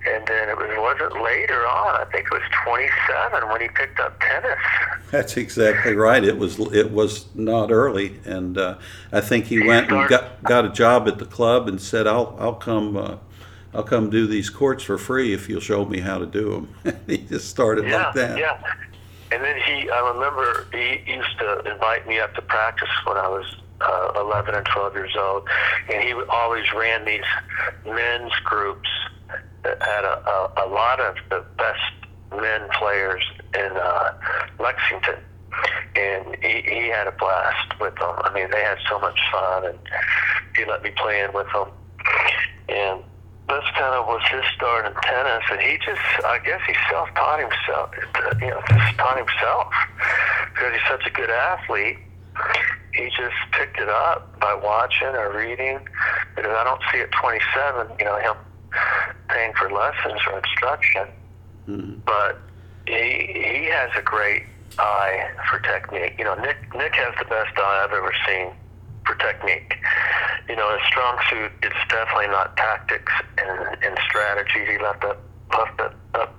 [0.06, 2.00] And then it was wasn't later on.
[2.00, 4.58] I think it was 27 when he picked up tennis.
[5.10, 6.22] That's exactly right.
[6.24, 8.78] It was it was not early, and uh,
[9.12, 12.36] I think he went and got got a job at the club and said, "I'll
[12.38, 13.16] I'll come uh,
[13.74, 17.00] I'll come do these courts for free if you'll show me how to do them."
[17.06, 18.38] he just started Yeah, like that.
[18.38, 18.62] yeah.
[19.32, 23.28] And then he, I remember he used to invite me up to practice when I
[23.28, 23.44] was
[23.80, 25.48] uh, 11 and 12 years old,
[25.92, 27.28] and he always ran these
[27.84, 28.88] men's groups
[29.64, 31.92] that had a, a, a lot of the best
[32.30, 33.22] men players
[33.54, 34.12] in uh,
[34.58, 35.16] Lexington.
[35.96, 38.14] And he, he had a blast with them.
[38.18, 39.78] I mean, they had so much fun, and
[40.56, 41.68] he let me play in with them.
[42.68, 43.02] And
[43.48, 47.40] that's kind of was his start in tennis, and he just, I guess he self-taught
[47.40, 47.90] himself,
[48.40, 49.72] you know, just taught himself
[50.52, 51.98] because he's such a good athlete.
[52.94, 55.78] He just picked it up by watching or reading.
[56.34, 58.34] Because I don't see at 27, you know, him
[59.28, 61.06] paying for lessons or instruction,
[61.68, 62.04] Mhm.
[62.04, 62.40] but
[62.86, 64.44] he he has a great
[64.78, 66.14] eye for technique.
[66.18, 68.52] You know, Nick Nick has the best eye I've ever seen
[69.06, 69.76] for technique.
[70.48, 74.64] You know, his strong suit it's definitely not tactics and, and strategy.
[74.66, 75.18] He left that
[75.56, 76.34] left that up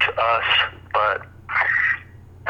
[0.00, 0.44] to us,
[0.92, 1.22] but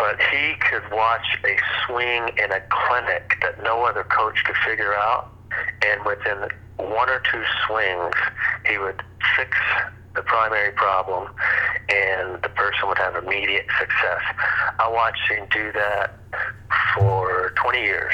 [0.03, 1.55] but he could watch a
[1.87, 5.31] swing in a clinic that no other coach could figure out,
[5.87, 8.13] and within one or two swings,
[8.67, 9.01] he would
[9.37, 9.57] fix
[10.17, 11.29] the primary problem,
[11.89, 14.23] and the person would have immediate success.
[14.81, 16.19] I watched him do that
[16.99, 18.13] for 20 years,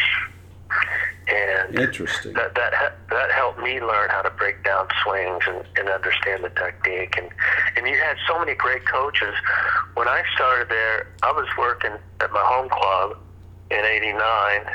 [1.29, 2.33] and Interesting.
[2.35, 6.51] that that that helped me learn how to break down swings and, and understand the
[6.51, 7.17] technique.
[7.19, 7.29] And
[7.77, 9.35] and you had so many great coaches.
[9.95, 13.19] When I started there, I was working at my home club
[13.71, 14.67] in '89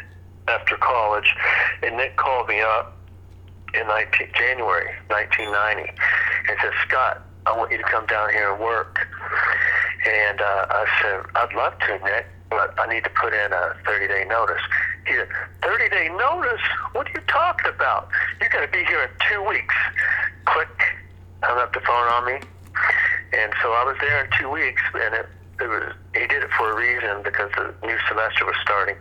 [0.48, 1.34] after college,
[1.82, 2.98] and Nick called me up
[3.74, 5.90] in 19, January 1990
[6.50, 9.08] and said, Scott, I want you to come down here and work.
[10.08, 13.76] And uh, I said, I'd love to, Nick, but I need to put in a
[13.86, 14.62] 30 day notice.
[15.08, 15.28] He said,
[15.62, 16.62] 30 day notice?
[16.94, 18.10] What are you talking about?
[18.40, 19.76] You're going to be here in two weeks.
[20.46, 20.70] Click,
[21.42, 22.40] hung up the phone on me.
[23.34, 25.28] And so I was there in two weeks, and it,
[25.62, 28.96] it was he did it for a reason because the new semester was starting.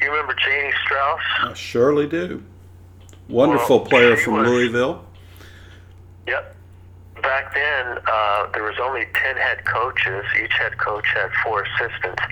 [0.00, 1.20] You remember Janie Strauss?
[1.42, 2.42] I surely do.
[3.28, 5.04] Wonderful Well, player from was- Louisville.
[6.26, 6.55] Yep.
[7.22, 10.24] Back then, uh, there was only 10 head coaches.
[10.42, 12.22] Each head coach had four assistants.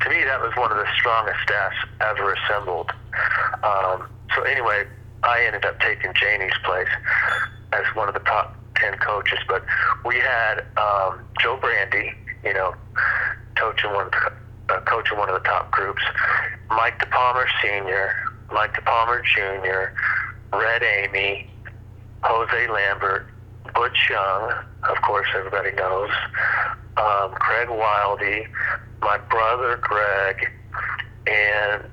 [0.00, 2.90] To me, that was one of the strongest staffs ever assembled.
[3.62, 4.86] Um, so anyway,
[5.22, 6.88] I ended up taking Janie's place
[7.72, 9.38] as one of the top 10 coaches.
[9.46, 9.64] But
[10.04, 12.14] we had um, Joe Brandi,
[12.44, 12.74] you know,
[13.56, 16.02] coaching one of the, uh, coaching one of the top groups.
[16.70, 18.14] Mike DePalmer Sr.,
[18.50, 19.94] Mike DePalmer Jr.,
[20.56, 21.50] Red Amy,
[22.22, 23.26] Jose Lambert,
[23.74, 24.52] Butch Young,
[24.88, 26.10] of course, everybody knows,
[26.96, 28.46] um, Craig Wildy,
[29.00, 30.50] my brother Greg,
[31.26, 31.84] and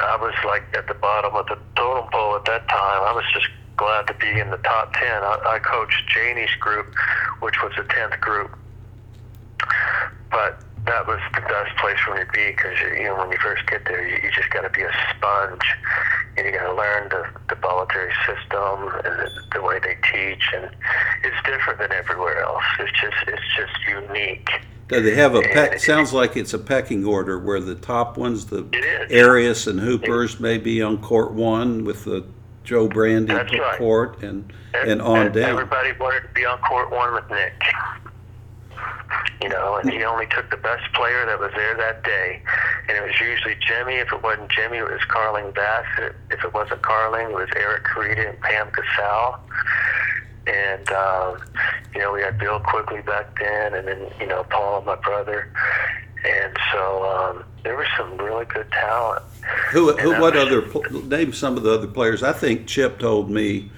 [0.00, 3.02] I was like at the bottom of the totem pole at that time.
[3.02, 5.02] I was just glad to be in the top 10.
[5.02, 6.92] I, I coached Janie's group,
[7.40, 8.56] which was the 10th group.
[10.30, 13.38] But that was the best place for me to be because, you know, when you
[13.38, 15.62] first get there, you, you just got to be a sponge
[16.36, 20.42] and you got to learn the, the Bollettieri system and the, the way they teach.
[20.54, 20.70] And
[21.24, 22.64] it's different than everywhere else.
[22.80, 24.48] It's just, it's just unique.
[24.88, 25.72] Do they have a And peck?
[25.74, 29.22] it- Sounds like it's a pecking order where the top ones, the It.
[29.24, 32.24] Arias and Hoopers, may be on court one with the
[32.64, 33.78] Joe Brandi That's right.
[33.78, 35.50] court, and and on down.
[35.50, 37.54] Everybody wanted to be on court one with Nick.
[39.42, 42.42] You know, and he only took the best player that was there that day.
[42.88, 43.94] And it was usually Jimmy.
[43.94, 46.16] If it wasn't Jimmy, it was Carling Bassett.
[46.30, 49.36] If it wasn't Carling, it was Eric Carita and Pam Casale.
[50.46, 51.38] And, um,
[51.94, 55.52] you know, we had Bill Quigley back then, and then, you know, Paul, my brother.
[56.24, 59.22] And so um, there was some really good talent.
[59.70, 62.22] Who, who what was- other name some of the other players?
[62.22, 63.70] I think Chip told me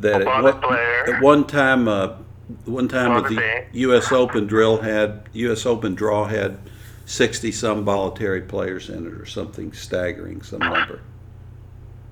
[0.00, 0.74] that at one,
[1.14, 2.16] at one time, uh,
[2.64, 4.12] one time with the U.S.
[4.12, 5.66] Open drill had U.S.
[5.66, 6.58] Open draw had
[7.06, 11.00] sixty some Bollettieri players in it or something staggering, some number.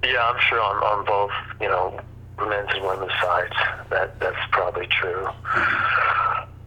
[0.05, 2.01] Yeah, I'm sure on, on both, you know,
[2.39, 3.55] men's and women's sides.
[3.91, 5.27] That that's probably true.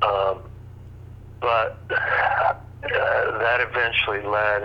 [0.01, 0.39] Um,
[1.41, 4.63] but uh, that eventually led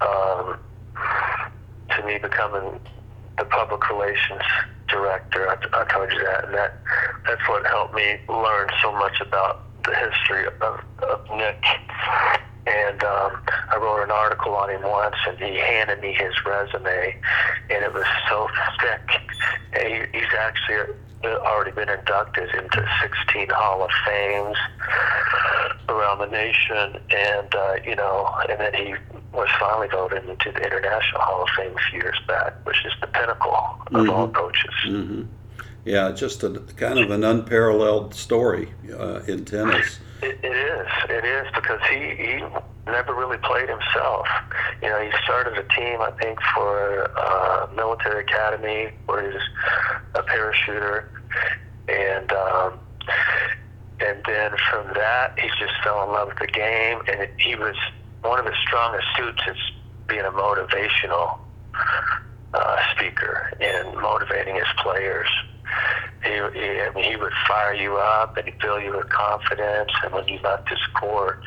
[0.00, 0.58] um,
[1.90, 2.80] to me becoming
[3.38, 4.42] the public relations
[4.88, 5.48] director.
[5.48, 6.78] I, I told you that, and that
[7.26, 11.62] that's what helped me learn so much about the history of, of Nick.
[12.66, 17.16] And um, I wrote an article on him once, and he handed me his resume,
[17.70, 18.48] and it was so
[18.80, 19.20] thick.
[19.72, 20.84] And he, he's actually uh,
[21.24, 24.56] already been inducted into 16 Hall of Fames
[25.88, 28.94] around the nation, and uh, you know, and then he
[29.32, 32.92] was finally voted into the International Hall of Fame a few years back, which is
[33.00, 33.56] the pinnacle
[33.92, 34.74] of all coaches.
[34.84, 35.22] hmm
[35.84, 39.98] Yeah, just a kind of an unparalleled story uh, in tennis.
[40.22, 40.86] It, is.
[41.10, 42.44] It is because he he
[42.86, 44.26] never really played himself.
[44.80, 49.42] You know, he started a team, I think, for uh, military academy where he was
[50.14, 51.04] a parachuter,
[51.88, 52.78] and um,
[54.00, 57.56] and then from that he just fell in love with the game, and it, he
[57.56, 57.76] was
[58.22, 59.56] one of his strongest suits is
[60.06, 61.38] being a motivational
[62.54, 65.28] uh, speaker and motivating his players.
[66.24, 69.90] He, he, I mean, he would fire you up and fill you with confidence.
[70.04, 71.40] And when you left his court,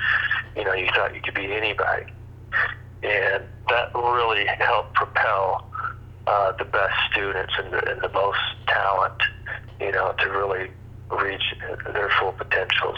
[0.56, 2.06] you know, you thought you could beat anybody.
[3.04, 5.70] And that really helped propel
[6.28, 9.22] uh, the best students and the, and the most talent,
[9.80, 10.72] you know, to really
[11.12, 11.44] reach
[11.94, 12.98] their full potentials.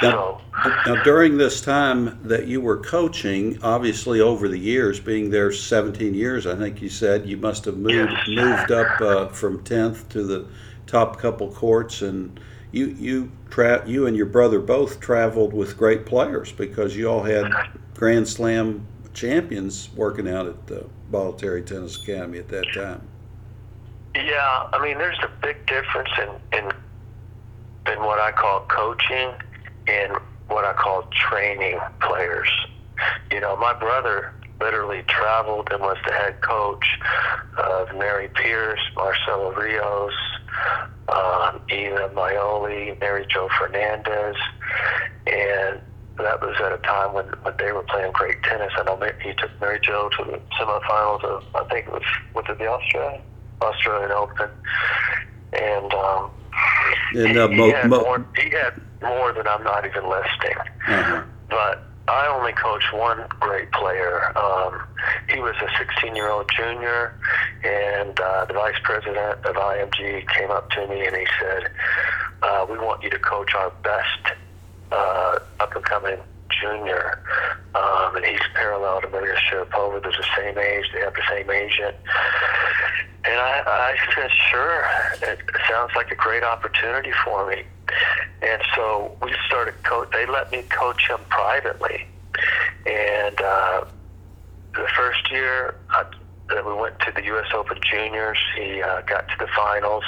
[0.00, 0.40] Now,
[0.86, 6.14] now, during this time that you were coaching, obviously over the years, being there 17
[6.14, 8.28] years, I think you said you must have moved Yes.
[8.28, 10.46] moved up uh, from 10th to the
[10.86, 12.38] top couple courts, and
[12.72, 17.22] you you tra- you and your brother both traveled with great players because you all
[17.22, 17.50] had
[17.94, 23.00] Grand Slam champions working out at the Bollettieri Tennis Academy at that time.
[24.14, 26.72] Yeah, I mean, there's a big difference in in
[27.92, 29.32] in what I call coaching
[29.88, 30.12] and
[30.48, 32.48] what I call training players.
[33.32, 36.84] You know, my brother literally traveled and was the head coach
[37.58, 40.12] of Mary Pierce, Marcelo Rios,
[41.08, 44.36] um, Iva Majoli, Mary Jo Fernandez,
[45.26, 45.80] and
[46.18, 48.72] that was at a time when, when they were playing great tennis.
[48.76, 52.02] And I know he took Mary Jo to the semifinals of, I think it was,
[52.34, 53.22] was it the Australian,
[53.62, 54.48] Australian Open?
[55.52, 56.30] And, um,
[57.14, 58.72] and, he, uh, mo- had mo- more, he had
[59.02, 60.56] more than I'm not even listing.
[60.88, 61.22] Uh-huh.
[61.48, 64.36] But I only coached one great player.
[64.36, 64.82] Um,
[65.28, 67.14] he was a 16 year old junior,
[67.62, 71.70] and uh, the vice president of IMG came up to me and he said,
[72.42, 74.36] uh, We want you to coach our best
[74.90, 76.18] uh, up and coming
[76.60, 77.22] junior.
[77.74, 80.02] Um, and he's parallel to Maria Sharapova.
[80.02, 81.96] They're the same age, they have the same agent.
[83.24, 84.84] And I, I said, Sure,
[85.22, 87.64] it sounds like a great opportunity for me.
[88.42, 90.08] And so we started coach.
[90.12, 92.06] They let me coach him privately.
[92.86, 93.84] And uh,
[94.74, 96.04] the first year uh,
[96.48, 97.48] that we went to the U.S.
[97.54, 100.04] Open Juniors, he uh, got to the finals.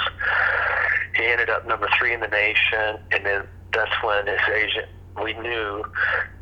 [1.15, 4.87] He ended up number three in the nation, and then that's when his agent.
[5.21, 5.83] We knew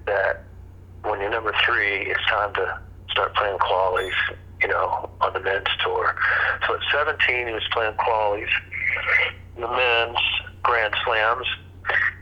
[0.06, 0.44] that
[1.04, 4.14] when you're number three, it's time to start playing qualies.
[4.62, 6.14] You know, on the men's tour.
[6.68, 8.50] So at 17, he was playing qualies,
[9.56, 10.18] the men's
[10.64, 11.48] Grand Slams.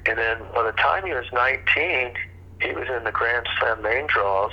[0.06, 2.14] And then by the time he was 19,
[2.62, 4.52] he was in the Grand Slam main draws.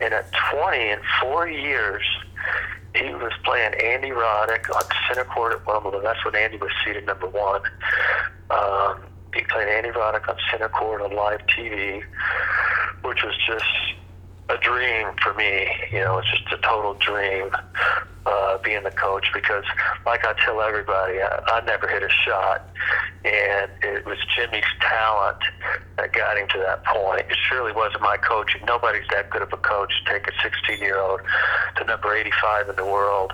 [0.00, 2.02] And at 20, in four years,
[2.94, 6.02] he was playing Andy Roddick on center court at Wimbledon.
[6.02, 7.62] That's when Andy was seated number one.
[8.50, 9.00] Um,
[9.34, 12.02] he played Andy Roddick on center court on live TV,
[13.02, 13.64] which was just
[14.48, 15.68] a dream for me.
[15.90, 17.50] You know, it's just a total dream
[18.26, 19.64] uh, being the coach because,
[20.06, 22.68] like I tell everybody, I, I never hit a shot,
[23.24, 25.38] and it was Jimmy's talent
[25.96, 27.22] that got him to that point.
[27.30, 28.62] It surely wasn't my coaching.
[28.66, 31.20] Nobody's that good of a coach to take a 16-year-old
[31.76, 33.32] to number 85 in the world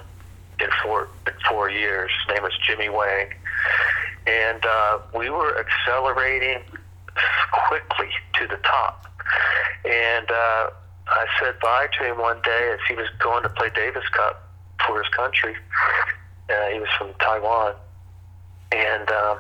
[0.61, 2.11] in four in four years.
[2.21, 3.29] His name was Jimmy Wang,
[4.27, 6.63] and uh, we were accelerating
[7.69, 9.07] quickly to the top,
[9.85, 10.31] and.
[10.31, 10.71] Uh,
[11.11, 14.49] I said bye to him one day as he was going to play Davis Cup
[14.87, 15.57] for his country.
[16.49, 17.75] Uh, he was from Taiwan.
[18.71, 19.39] And um,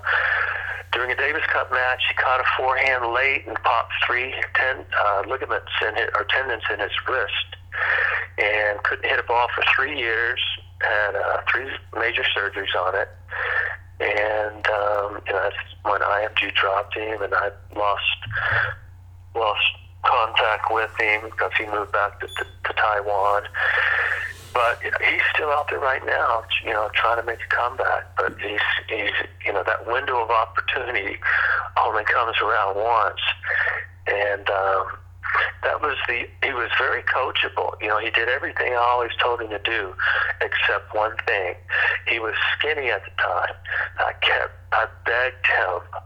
[0.92, 5.22] during a Davis Cup match, he caught a forehand late and popped three ten, uh,
[5.28, 7.56] ligaments in his, or tendons in his wrist
[8.38, 10.40] and couldn't hit a ball for three years,
[10.80, 13.08] had uh, three major surgeries on it.
[14.00, 18.02] And um, know, that's when IMG dropped him, and I lost
[19.34, 19.60] lost
[20.02, 23.42] contact with him because he moved back to, to, to Taiwan.
[24.52, 28.16] But he's still out there right now, you know, trying to make a comeback.
[28.16, 29.12] But he's, he's,
[29.46, 31.18] you know, that window of opportunity
[31.84, 33.20] only comes around once,
[34.08, 34.86] and um,
[35.62, 36.26] that was the.
[36.44, 37.72] He was very coachable.
[37.80, 39.94] You know, he did everything I always told him to do,
[40.40, 41.54] except one thing.
[42.08, 43.54] He was skinny at the time.
[43.98, 46.00] I kept, I begged him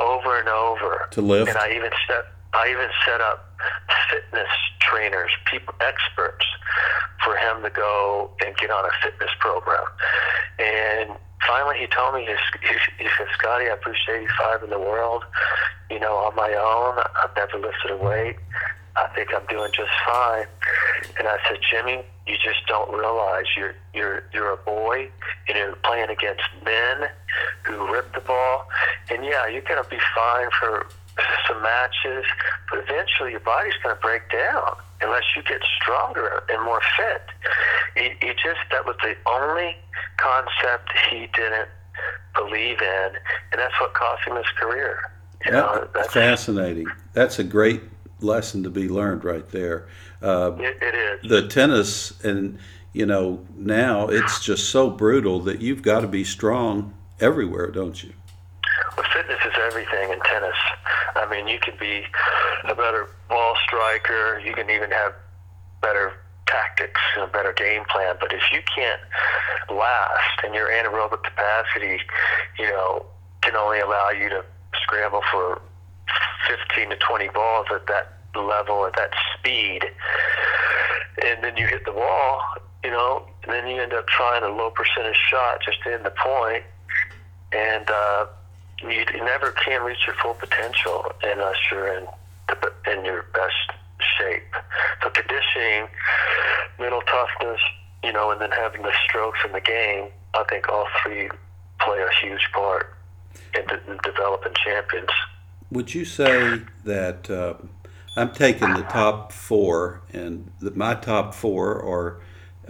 [0.00, 1.48] over and over To lift?
[1.50, 3.46] and I even set I even set up
[4.10, 4.48] fitness
[4.80, 6.44] trainers, people experts,
[7.24, 9.84] for him to go and get on a fitness program.
[10.58, 11.10] And
[11.46, 15.24] finally, he told me, he, said, Scotty, I pushed 85 in the world,
[15.90, 17.02] you know, on my own.
[17.22, 18.36] I've never lifted a weight.
[18.96, 20.46] I think I'm doing just fine.
[21.18, 25.08] And I said, Jimmy, you just don't realize you're you're you're a boy
[25.48, 27.08] and you're playing against men
[27.64, 28.68] who rip the ball.
[29.08, 30.86] And yeah, you're gonna be fine for
[31.48, 32.24] some matches,
[32.70, 37.22] but eventually your body's gonna break down unless you get stronger and more fit.
[37.96, 39.76] He, he just that was the only
[40.16, 41.68] concept he didn't
[42.34, 43.08] believe in,
[43.52, 45.10] and that's what cost him his career.
[45.44, 46.86] You know, that's fascinating.
[47.14, 47.82] That's a great
[48.20, 49.88] lesson to be learned right there.
[50.22, 51.30] Uh, it, it is.
[51.30, 52.58] the tennis, and
[52.92, 58.02] you know, now it's just so brutal that you've got to be strong everywhere, don't
[58.02, 58.12] you?
[58.96, 60.56] Well, fitness is everything in tennis.
[61.16, 62.04] I mean, you can be
[62.64, 64.40] a better ball striker.
[64.44, 65.14] You can even have
[65.80, 66.12] better
[66.46, 68.16] tactics and a better game plan.
[68.20, 69.00] But if you can't
[69.70, 72.00] last and your anaerobic capacity,
[72.58, 73.06] you know,
[73.42, 74.44] can only allow you to
[74.82, 75.60] scramble for
[76.48, 79.84] 15 to 20 balls at that level, at that speed,
[81.24, 82.40] and then you hit the wall,
[82.84, 86.04] you know, and then you end up trying a low percentage shot just to end
[86.04, 86.64] the point,
[87.52, 88.26] and uh,
[88.82, 92.06] you, never can reach your full potential unless you're in
[92.48, 93.78] the, in your best
[94.18, 94.42] shape.
[95.02, 95.88] So conditioning,
[96.78, 97.60] mental toughness,
[98.02, 101.28] you know, and then having the strokes in the game, I think all three
[101.80, 102.94] play a huge part
[103.54, 105.10] in, de- in developing champions.
[105.70, 107.30] Would you say that?
[107.30, 107.54] Uh,
[108.16, 112.20] I'm taking the top four, and the, my top four are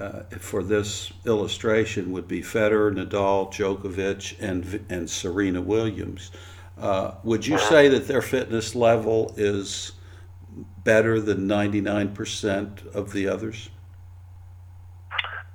[0.01, 6.30] uh, for this illustration would be Federer, Nadal, Djokovic, and and Serena Williams.
[6.78, 9.92] Uh, would you say that their fitness level is
[10.82, 13.68] better than 99% of the others?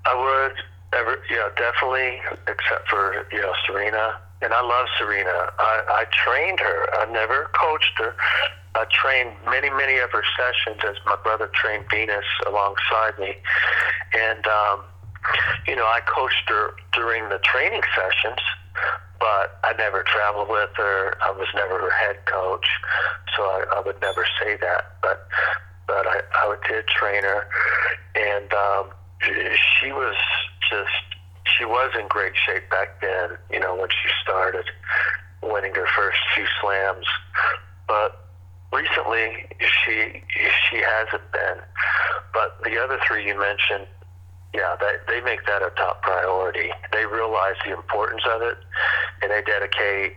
[0.06, 0.54] I would,
[0.94, 5.52] ever, yeah, definitely, except for you know Serena, and I love Serena.
[5.58, 7.00] I, I trained her.
[7.00, 8.16] I never coached her.
[8.76, 13.34] I trained many, many of her sessions as my brother trained Venus alongside me,
[14.14, 14.84] and um,
[15.68, 18.40] you know I coached her during the training sessions
[19.20, 21.18] but I never traveled with her.
[21.22, 22.68] I was never her head coach,
[23.36, 24.96] so I, I would never say that.
[25.02, 25.28] But
[25.88, 27.48] but I, I did train her,
[28.16, 28.90] and um,
[29.80, 30.16] she was
[30.70, 31.18] just
[31.58, 33.38] she was in great shape back then.
[33.52, 34.66] You know when she started
[35.42, 37.06] winning her first few slams,
[37.88, 38.25] but
[38.76, 40.22] recently she
[40.70, 41.60] she hasn't been.
[42.34, 43.88] But the other three you mentioned,
[44.54, 46.70] yeah, they, they make that a top priority.
[46.92, 48.58] They realize the importance of it,
[49.22, 50.14] and they dedicate,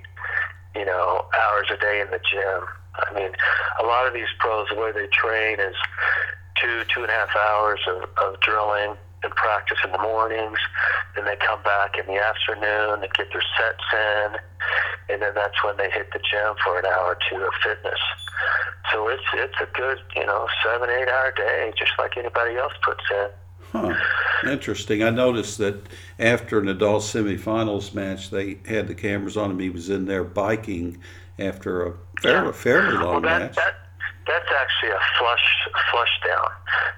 [0.75, 2.61] you know, hours a day in the gym.
[2.95, 3.31] I mean,
[3.81, 5.75] a lot of these pros, the way they train is
[6.61, 10.59] two, two and a half hours of, of drilling and practice in the mornings.
[11.15, 15.63] Then they come back in the afternoon and get their sets in, and then that's
[15.63, 18.03] when they hit the gym for an hour or two of fitness.
[18.93, 22.73] So it's it's a good, you know, seven eight hour day, just like anybody else
[22.83, 23.29] puts in.
[23.73, 23.95] Huh.
[24.51, 25.03] Interesting.
[25.03, 25.83] I noticed that
[26.19, 29.59] after a Nadal semifinals match, they had the cameras on him.
[29.59, 30.99] He was in there biking
[31.39, 32.53] after a fairly, yeah.
[32.53, 33.57] fairly long well, that, match.
[33.57, 33.75] That,
[34.27, 36.49] that's actually a flush flush down.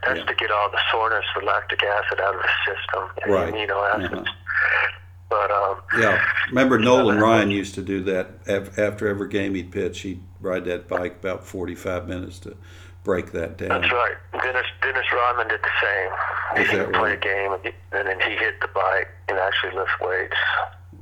[0.04, 0.24] That's yeah.
[0.26, 3.52] to get all the soreness, the lactic acid out of the system, and right.
[3.52, 4.14] amino acids.
[4.14, 4.96] Uh-huh.
[5.30, 10.00] But um, yeah, remember Nolan Ryan used to do that after every game he'd pitch.
[10.00, 12.56] He'd ride that bike about forty-five minutes to
[13.04, 13.80] break that down.
[13.80, 14.16] That's right.
[14.32, 16.62] Dennis Dennis Rodman did the same.
[16.64, 17.18] Is he that play right?
[17.18, 17.52] a game
[17.92, 20.36] and then he hit the bike and actually lift weights.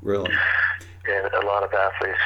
[0.03, 0.31] Really?
[1.07, 2.19] And a lot of athletes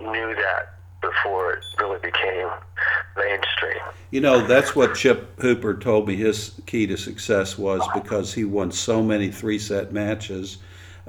[0.00, 2.48] knew that before it really became
[3.16, 3.82] mainstream.
[4.10, 8.44] You know, that's what Chip Hooper told me his key to success was because he
[8.44, 10.58] won so many three set matches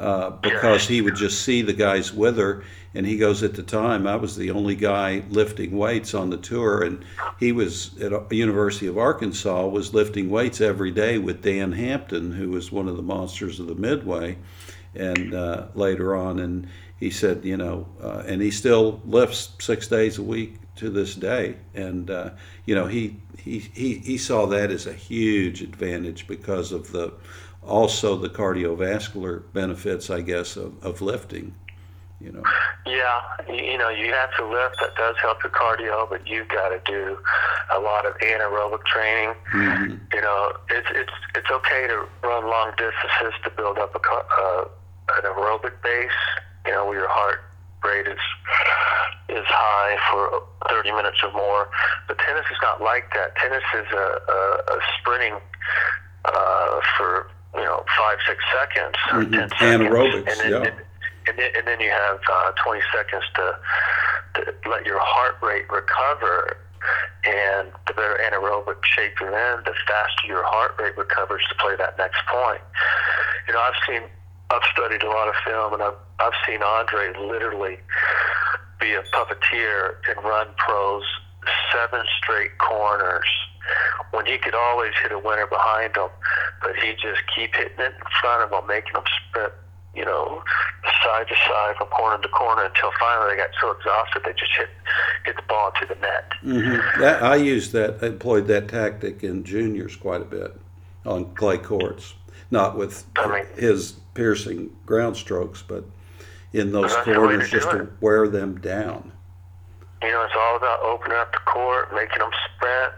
[0.01, 2.63] uh, because he would just see the guys wither.
[2.95, 6.37] And he goes, at the time, I was the only guy lifting weights on the
[6.37, 7.05] tour, and
[7.39, 12.49] he was at University of Arkansas was lifting weights every day with Dan Hampton, who
[12.49, 14.39] was one of the monsters of the Midway,
[14.95, 19.87] and uh, later on, and he said, you know, uh, and he still lifts six
[19.87, 22.31] days a week to this day, and uh,
[22.65, 27.13] you know, he he he he saw that as a huge advantage because of the
[27.65, 31.55] also the cardiovascular benefits, I guess, of, of lifting.
[32.19, 32.43] You know.
[32.85, 34.77] Yeah, you know, you have to lift.
[34.79, 37.17] That does help your cardio, but you've got to do
[37.75, 39.33] a lot of anaerobic training.
[39.53, 39.95] Mm-hmm.
[40.13, 44.65] You know, it's it's it's okay to run long distances to build up a uh,
[45.17, 46.11] an aerobic base.
[46.67, 47.41] You know, where your heart
[47.83, 48.19] rate is
[49.29, 51.69] is high for 30 minutes or more.
[52.07, 53.35] But tennis is not like that.
[53.37, 55.39] Tennis is a, a, a sprinting
[56.25, 59.33] uh, for you know five six seconds or mm-hmm.
[59.33, 60.69] ten seconds, Anaerobics, and then, yeah.
[60.69, 60.79] and,
[61.27, 63.55] and then and then you have uh, 20 seconds to
[64.35, 66.57] to let your heart rate recover.
[67.23, 71.75] And the better anaerobic shape you're in, the faster your heart rate recovers to play
[71.75, 72.61] that next point.
[73.47, 74.01] You know, I've seen,
[74.49, 77.77] I've studied a lot of film, and I've I've seen Andre literally
[78.79, 81.03] be a puppeteer and run pros
[81.71, 83.27] seven straight corners
[84.11, 86.09] when he could always hit a winner behind him,
[86.61, 89.53] but he just keep hitting it in front of him, making them sprint,
[89.95, 90.43] you know,
[91.03, 94.51] side to side from corner to corner until finally they got so exhausted they just
[94.57, 94.69] hit
[95.25, 96.31] hit the ball into the net.
[96.43, 97.01] Mm-hmm.
[97.01, 100.55] That, I used that, employed that tactic in juniors quite a bit
[101.05, 102.13] on clay courts,
[102.49, 105.85] not with I mean, his piercing ground strokes, but
[106.53, 109.11] in those That's the way corners just to wear them down.
[110.01, 112.93] You know, it's all about opening up the court, making them sprint.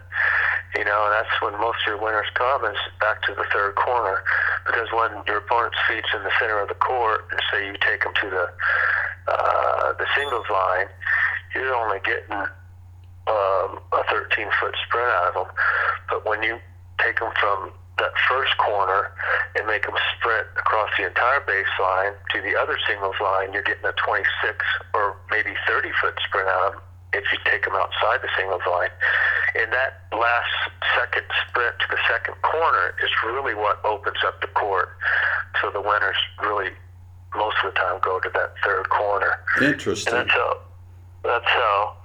[0.76, 3.76] You know, and that's when most of your winners come is back to the third
[3.76, 4.24] corner.
[4.66, 8.02] Because when your opponent's feet's in the center of the court, and say you take
[8.02, 8.46] them to the
[9.30, 10.86] uh, the singles line,
[11.54, 15.50] you're only getting um, a 13 foot sprint out of them.
[16.10, 16.58] But when you
[16.98, 19.14] take them from that first corner
[19.54, 23.86] and make them sprint across the entire baseline to the other singles line, you're getting
[23.86, 24.26] a 26
[24.92, 26.82] or maybe 30 foot sprint out of them
[27.14, 28.90] if you take them outside the singles line.
[29.54, 30.54] And that last
[30.98, 34.90] second sprint to the second corner is really what opens up the court.
[35.62, 36.70] So the winners really,
[37.34, 39.38] most of the time, go to that third corner.
[39.56, 40.12] And Interesting.
[40.12, 40.58] that's how,
[41.22, 41.96] that's how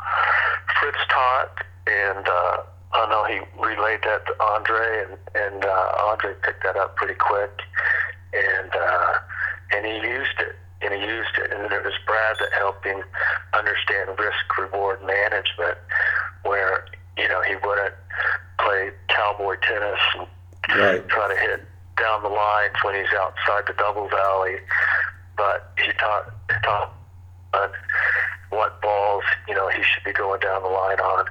[0.80, 2.58] Fritz taught, and uh,
[2.94, 7.16] I know he relayed that to Andre, and and uh, Andre picked that up pretty
[7.16, 7.52] quick,
[8.34, 9.14] and uh,
[9.76, 12.86] and he used it, and he used it, and then it was Brad that helped
[12.86, 13.04] him
[13.54, 15.78] understand risk reward management,
[16.44, 16.86] where
[17.18, 17.94] you know he wouldn't
[18.60, 20.28] play cowboy tennis and
[20.70, 21.08] Right.
[21.10, 21.66] try to hit
[21.98, 24.58] down the lines when he's outside the doubles alley,
[25.36, 26.94] but he taught he taught
[27.54, 27.70] on
[28.52, 31.26] what balls you know he should be going down the line on.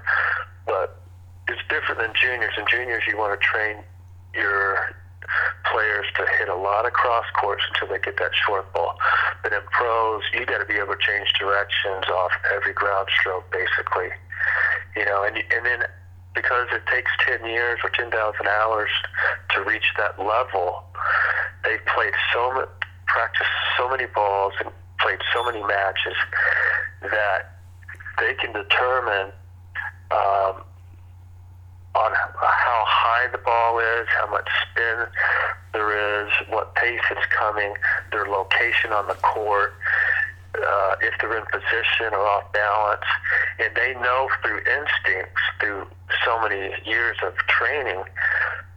[0.66, 1.00] But
[1.48, 2.52] it's different than juniors.
[2.58, 3.76] In juniors, you want to train
[4.34, 4.94] your
[5.70, 8.96] players to hit a lot of cross courts until they get that short ball.
[9.42, 13.50] But in pros, you got to be able to change directions off every ground stroke,
[13.52, 14.10] basically.
[14.96, 15.84] You know, and and then
[16.34, 18.14] because it takes 10 years or 10,000
[18.46, 18.90] hours
[19.50, 20.84] to reach that level,
[21.64, 22.68] they've played so much,
[23.06, 24.70] practiced so many balls and
[25.00, 26.14] played so many matches
[27.02, 27.58] that
[28.20, 29.32] they can determine
[30.10, 30.62] um,
[31.94, 32.12] on
[33.18, 35.06] high the ball is, how much spin
[35.72, 35.90] there
[36.22, 37.74] is, what pace it's coming,
[38.12, 39.74] their location on the court,
[40.54, 43.08] uh, if they're in position or off balance.
[43.58, 45.86] And they know through instincts, through
[46.24, 48.04] so many years of training,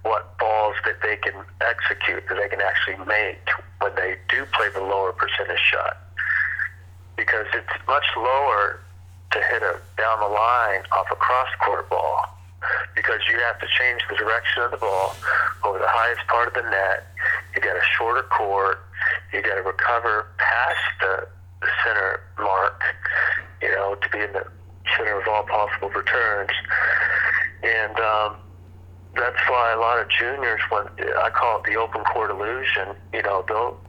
[0.01, 3.45] what balls that they can execute, that they can actually make
[3.79, 5.97] when they do play the lower percentage shot.
[7.15, 8.79] Because it's much lower
[9.31, 12.40] to hit a down the line off a cross court ball
[12.95, 15.15] because you have to change the direction of the ball
[15.63, 17.07] over the highest part of the net.
[17.55, 18.79] You got a shorter court.
[19.33, 21.27] You got to recover past the,
[21.61, 22.81] the center mark,
[23.61, 24.45] you know, to be in the
[24.95, 26.51] center of all possible returns.
[27.63, 28.35] And um,
[29.15, 30.87] that's why a lot of juniors, when
[31.17, 33.79] I call it the open court illusion, you know, they'll,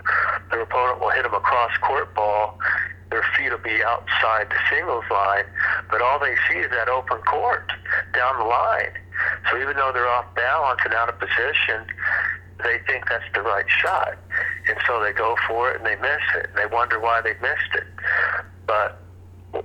[0.51, 2.59] their opponent will hit them a cross court ball.
[3.13, 5.45] Their feet will be outside the singles line,
[5.91, 7.71] but all they see is that open court
[8.15, 8.97] down the line.
[9.51, 11.85] So even though they're off balance and out of position,
[12.65, 14.17] they think that's the right shot.
[14.67, 16.49] And so they go for it and they miss it.
[16.49, 17.85] And they wonder why they missed it.
[18.67, 18.97] But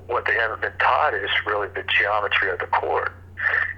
[0.07, 3.13] what they haven't been taught is really the geometry of the court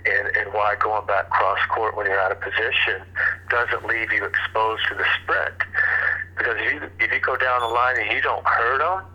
[0.05, 3.05] and, and why going back cross court when you're out of position
[3.51, 5.61] doesn't leave you exposed to the sprint.
[6.37, 9.05] Because if you, if you go down the line and you don't hurt them,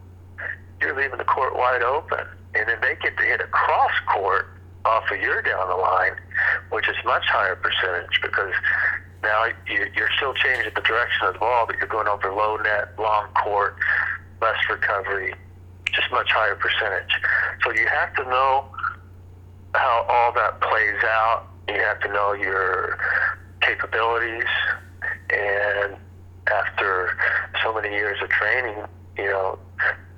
[0.84, 2.26] you're leaving the court wide open.
[2.54, 4.46] And then they get to hit a cross court
[4.84, 6.14] off of your down the line,
[6.70, 8.52] which is much higher percentage because
[9.22, 12.56] now you, you're still changing the direction of the ball, but you're going over low
[12.58, 13.76] net, long court,
[14.42, 15.34] less recovery,
[15.92, 17.10] just much higher percentage.
[17.64, 18.66] So you have to know
[19.74, 21.46] how all that plays out.
[21.68, 22.98] You have to know your
[23.62, 24.44] capabilities,
[25.30, 25.96] and
[26.52, 27.16] after
[27.62, 28.76] so many years of training,
[29.16, 29.58] you know,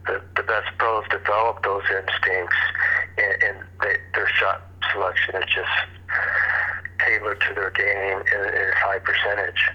[0.07, 2.57] the, the best pros develop those instincts,
[3.19, 5.69] and, and they, their shot selection is just
[7.01, 9.69] tailored to their game and is high percentage.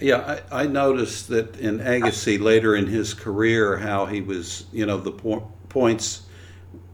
[0.00, 4.86] Yeah, I, I noticed that in Agassi later in his career, how he was, you
[4.86, 6.22] know, the po- points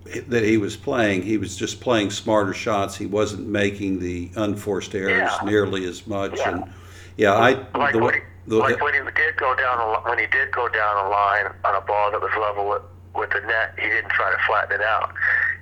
[0.04, 2.96] that he was playing, he was just playing smarter shots.
[2.96, 5.48] He wasn't making the unforced errors Yeah.
[5.48, 6.36] nearly as much.
[6.38, 6.50] Yeah.
[6.50, 6.72] And
[7.16, 8.20] yeah, I like the, he,
[8.51, 11.46] the, like when he did go down a, when he did go down a line
[11.64, 12.82] on a ball that was level with,
[13.14, 15.14] with the net, he didn't try to flatten it out.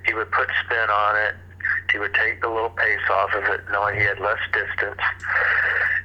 [0.05, 1.35] He would put spin on it.
[1.91, 5.01] He would take the little pace off of it, knowing he had less distance,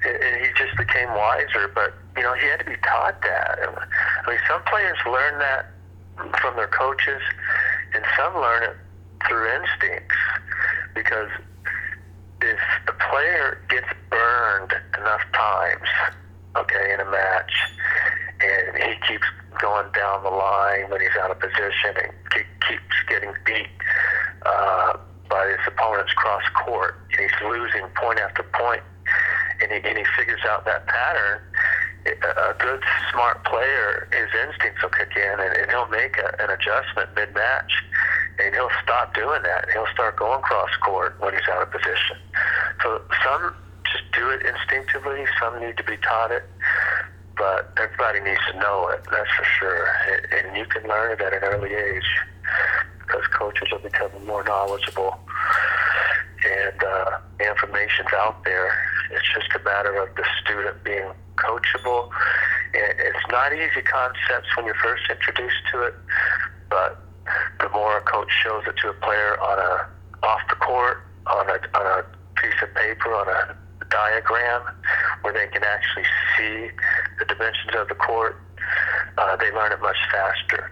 [0.04, 1.72] and, and he just became wiser.
[1.74, 3.58] But you know, he had to be taught that.
[3.64, 5.72] I mean, some players learn that
[6.40, 7.22] from their coaches,
[7.94, 8.76] and some learn it
[9.26, 10.16] through instincts
[10.94, 11.30] because
[12.42, 15.88] if the player gets burned enough times,
[16.56, 17.52] okay, in a match,
[18.40, 19.26] and he keeps
[19.60, 23.68] going down the line when he's out of position and ke- keeps getting beat
[24.46, 24.96] uh,
[25.28, 28.82] by his opponent's cross court, and he's losing point after point,
[29.62, 31.40] and he, and he figures out that pattern.
[32.06, 32.82] A a good,
[33.12, 37.72] smart player, his instincts will kick in, and, and he'll make a, an adjustment mid-match,
[38.38, 39.64] and he'll stop doing that.
[39.72, 42.20] He'll start going cross court when he's out of position.
[42.82, 43.54] So some
[43.90, 45.24] just do it instinctively.
[45.40, 46.44] Some need to be taught it,
[47.36, 49.04] but everybody needs to know it.
[49.10, 49.88] That's for sure.
[50.32, 52.06] And, you can learn it at an early age
[53.00, 55.18] because coaches are becoming more knowledgeable,
[56.46, 58.72] and uh, information's out there.
[59.10, 62.10] It's just a matter of the student being coachable.
[62.72, 65.94] It's not easy concepts when you're first introduced to it,
[66.70, 67.00] but
[67.60, 71.48] the more a coach shows it to a player on a off the court, on
[71.48, 72.04] a on a
[72.40, 73.56] piece of paper, on a
[73.94, 74.62] diagram,
[75.22, 76.74] where they can actually see
[77.18, 78.34] the dimensions of the court,
[79.18, 80.70] uh, they learn it much faster.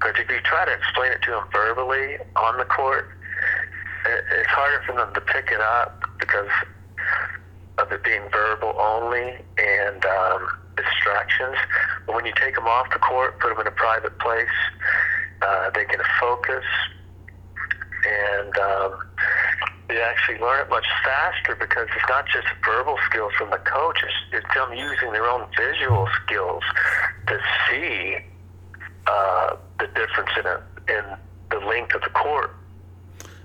[0.00, 3.12] Because if you try to explain it to them verbally on the court,
[4.06, 6.48] it, it's harder for them to pick it up because
[7.78, 11.56] of it being verbal only and um, distractions.
[12.06, 14.56] But when you take them off the court, put them in a private place,
[15.42, 16.64] uh, they can focus
[18.04, 18.92] and um,
[19.88, 23.98] they actually learn it much faster because it's not just verbal skills from the coach,
[24.02, 26.62] it's, it's them using their own visual skills
[27.26, 28.16] to see
[29.06, 31.04] uh, the difference in, a, in
[31.50, 32.56] the length of the court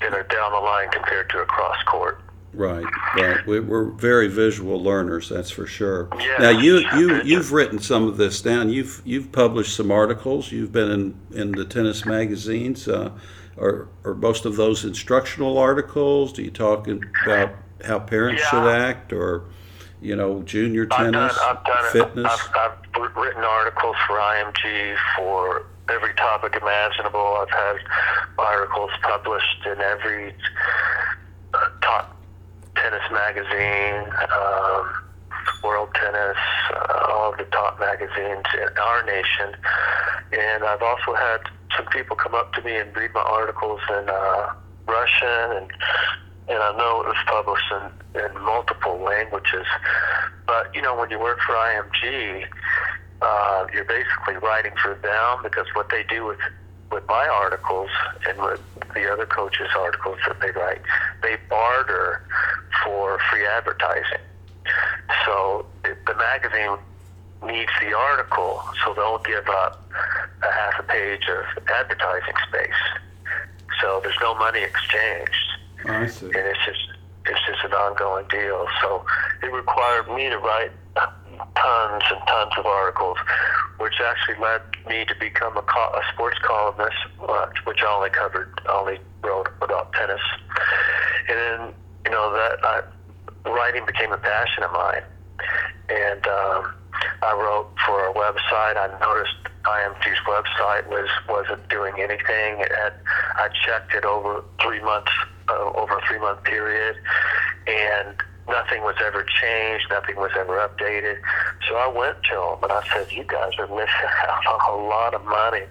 [0.01, 2.21] in a down the line compared to a cross court.
[2.53, 2.85] Right,
[3.15, 3.45] right.
[3.45, 6.09] We, we're very visual learners, that's for sure.
[6.19, 6.37] Yeah.
[6.39, 8.69] Now you you you've written some of this down.
[8.69, 10.51] You've you've published some articles.
[10.51, 12.87] You've been in in the tennis magazines.
[12.87, 13.11] Uh,
[13.59, 16.33] are are most of those instructional articles?
[16.33, 17.51] Do you talk about
[17.85, 18.49] how parents Yeah.
[18.49, 19.43] should act, or
[20.01, 22.31] you know, junior I've done, tennis, I've done fitness?
[22.55, 22.55] I've,
[22.95, 27.37] I've written articles for IMG for every topic imaginable.
[27.41, 27.77] I've had
[28.37, 30.33] articles published in every
[31.53, 32.15] uh, top
[32.75, 34.93] tennis magazine, um,
[35.63, 36.37] World Tennis,
[36.71, 39.55] uh, all of the top magazines in our nation.
[40.31, 41.39] And I've also had
[41.75, 44.53] some people come up to me and read my articles in uh,
[44.87, 45.71] Russian and
[46.49, 49.67] and I know it was published in, in multiple languages.
[50.47, 52.43] But you know, when you work for IMG,
[53.21, 56.39] uh, you're basically writing for them because what they do with
[56.91, 57.89] with my articles
[58.27, 58.61] and with
[58.95, 60.81] the other coaches' articles that they write,
[61.21, 62.23] they barter
[62.83, 64.25] for free advertising.
[65.25, 66.77] So the magazine
[67.45, 69.89] needs the article, so they'll give up
[70.43, 72.81] a half a page of advertising space.
[73.81, 75.35] So there's no money exchanged
[75.85, 76.25] I see.
[76.25, 76.79] and it's just
[77.25, 78.65] it's just an ongoing deal.
[78.81, 79.05] So
[79.43, 80.71] it required me to write
[81.55, 83.17] tons and tons of articles,
[83.77, 86.97] which actually led me to become a, co- a sports columnist,
[87.27, 90.21] uh, which I only covered, only wrote about tennis,
[91.29, 91.73] and then
[92.05, 92.81] you know that I,
[93.45, 95.03] writing became a passion of mine,
[95.89, 96.73] and um,
[97.21, 98.77] I wrote for a website.
[98.77, 99.35] I noticed
[99.65, 102.59] IMG's website was wasn't doing anything.
[102.59, 102.93] It had
[103.35, 105.11] I checked it over three months,
[105.49, 106.95] uh, over a three month period,
[107.67, 108.15] and
[108.47, 109.85] nothing was ever changed.
[109.89, 111.17] Nothing was ever updated.
[111.67, 114.87] So I went to them and I said, "You guys are missing out on a
[114.87, 115.65] lot of money."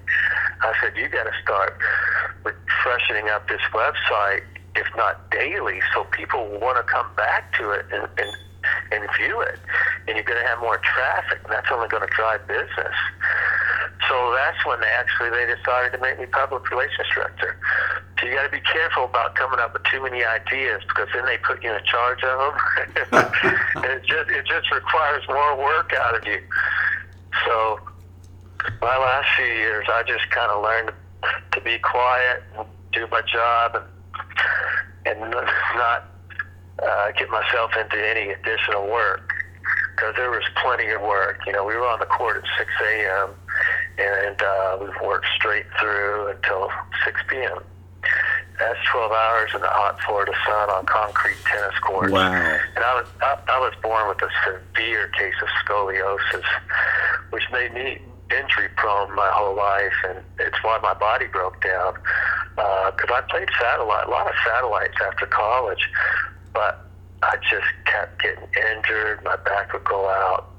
[0.62, 1.78] I said, "You got to start
[2.82, 4.42] freshening up this website,
[4.74, 8.36] if not daily, so people want to come back to it and." and
[8.90, 9.58] and view it,
[10.06, 12.96] and you're going to have more traffic, and that's only going to drive business.
[14.08, 17.56] So that's when they actually they decided to make me public relations director.
[18.18, 21.24] So you got to be careful about coming up with too many ideas because then
[21.26, 22.54] they put you in charge of them,
[23.76, 26.40] and it just it just requires more work out of you.
[27.44, 27.80] So
[28.80, 30.92] my last few years, I just kind of learned
[31.52, 33.84] to be quiet and do my job and
[35.06, 36.04] and not
[36.82, 39.32] uh, get myself into any additional work
[39.98, 41.40] because there was plenty of work.
[41.46, 43.30] You know, we were on the court at 6 a.m.
[43.98, 46.70] and uh, we worked straight through until
[47.04, 47.58] 6 p.m.
[48.58, 52.12] That's 12 hours in the hot Florida sun on concrete tennis courts.
[52.12, 52.32] Wow.
[52.32, 56.44] And I was I, I was born with a severe case of scoliosis,
[57.30, 58.00] which made me
[58.31, 61.95] injury prone my whole life, and it's why my body broke down.
[62.55, 65.89] Because I played satellite, a lot of satellites after college,
[66.53, 66.85] but
[67.22, 69.22] I just kept getting injured.
[69.24, 70.51] My back would go out,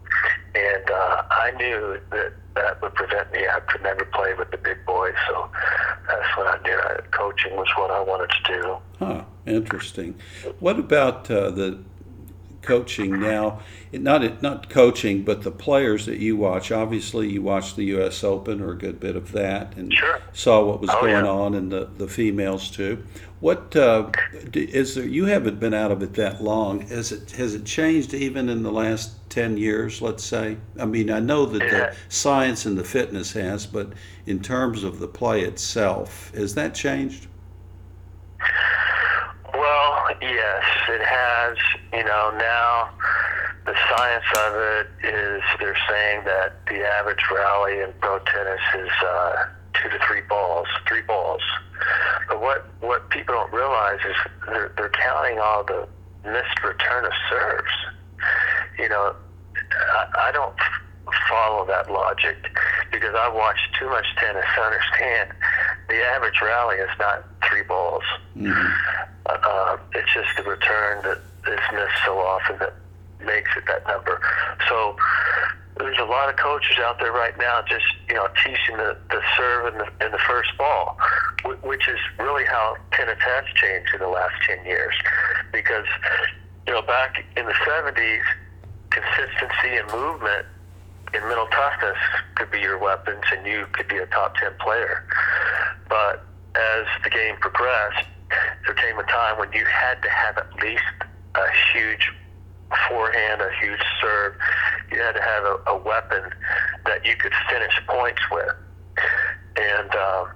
[0.55, 3.47] and uh, I knew that that would prevent me.
[3.47, 5.49] I could never play with the big boys, so
[6.07, 6.77] that's what I did.
[6.77, 8.77] that coaching was what I wanted to do.
[8.99, 10.15] Huh, interesting.
[10.59, 11.79] What about uh, the
[12.61, 13.59] coaching now?
[13.91, 16.71] It, not not coaching, but the players that you watch.
[16.71, 18.23] Obviously, you watched the U.S.
[18.23, 20.19] Open or a good bit of that, and Sure.
[20.33, 21.31] saw what was Oh, going yeah.
[21.31, 23.03] on in the, the females too.
[23.39, 24.09] What uh,
[24.53, 25.05] is there?
[25.05, 26.81] You haven't been out of it that long.
[26.81, 30.01] Has it has it changed even in the last ten years?
[30.01, 30.57] Let's say.
[30.77, 31.69] I mean, I know that Yeah.
[31.69, 33.93] the science and the fitness has, but
[34.25, 37.27] in terms of the play itself, has that changed?
[39.59, 41.57] Well, yes, it has.
[41.91, 42.91] You know, now
[43.65, 48.89] the science of it is they're saying that the average rally in pro tennis is
[49.05, 51.41] uh, two to three balls, three balls.
[52.29, 55.87] But what what people don't realize is they're, they're counting all the
[56.23, 57.71] missed return of serves.
[58.77, 59.13] You know,
[59.93, 60.55] I, I don't
[61.29, 62.37] follow that logic
[62.91, 65.31] because I watch too much tennis to understand
[65.89, 68.03] the average rally is not three balls.
[69.25, 71.19] Uh, it's just the return that
[71.51, 72.73] is missed so often that
[73.25, 74.21] makes it that number.
[74.67, 74.95] So
[75.77, 79.21] there's a lot of coaches out there right now just you know teaching the, the
[79.37, 80.97] serve in the, in the first ball,
[81.63, 84.93] which is really how tennis has changed in the last 10 years.
[85.51, 85.85] Because,
[86.67, 88.21] you know, back in the 70s,
[88.89, 90.45] consistency and movement
[91.13, 91.97] in mental toughness
[92.35, 95.07] could be your weapons and you could be a top 10 player.
[95.87, 96.23] But
[96.55, 98.05] as the game progressed,
[98.65, 100.83] there came a time when you had to have at least
[101.35, 102.11] a huge
[102.87, 104.33] forehand, a huge serve.
[104.91, 106.31] You had to have a, a weapon
[106.85, 108.55] that you could finish points with.
[109.57, 110.27] And um,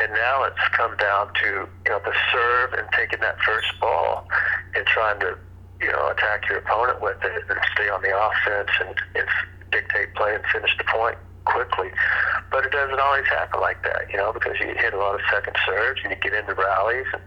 [0.00, 4.26] and now it's come down to you know the serve and taking that first ball
[4.74, 5.36] and trying to
[5.80, 9.26] you know attack your opponent with it and stay on the offense and, and
[9.70, 11.16] dictate play and finish the point
[11.48, 11.88] quickly.
[12.50, 15.20] But it doesn't always happen like that, you know, because you hit a lot of
[15.32, 17.22] second serves and you get into rallies and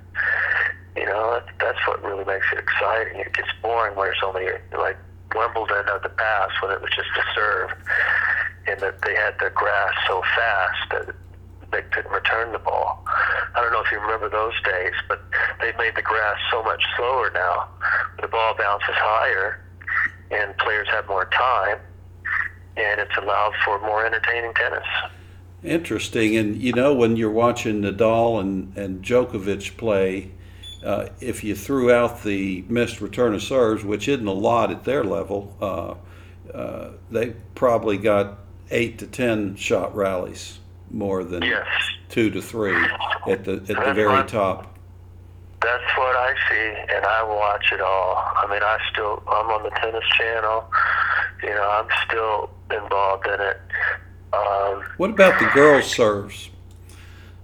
[0.95, 3.19] you know that, that's what really makes it exciting.
[3.19, 4.45] It gets boring when it's only
[4.77, 4.97] like
[5.33, 7.71] Wimbledon of the past when it was just a serve
[8.67, 11.15] and that they had the grass so fast that
[11.71, 13.03] they couldn't return the ball.
[13.55, 15.23] I don't know if you remember those days, but
[15.61, 17.67] they've made the grass so much slower now.
[18.21, 19.63] The ball bounces higher,
[20.31, 21.79] and players have more time,
[22.77, 24.85] and it's allowed for more entertaining tennis.
[25.63, 30.31] Interesting, and you know when you're watching Nadal and and Djokovic play.
[30.83, 34.83] Uh, if you threw out the missed return of serves, which isn't a lot at
[34.83, 35.93] their level, uh,
[36.51, 38.39] uh, they probably got
[38.71, 40.57] eight to ten shot rallies
[40.89, 41.67] more than Yes,
[42.09, 42.75] two to three
[43.27, 44.75] at the at the very top.
[45.61, 48.15] That's what I see, and I watch it all.
[48.35, 50.65] I mean, I still I'm on the tennis channel.
[51.43, 53.59] You know, I'm still involved in it.
[54.33, 56.49] Um, What about the girls' serves?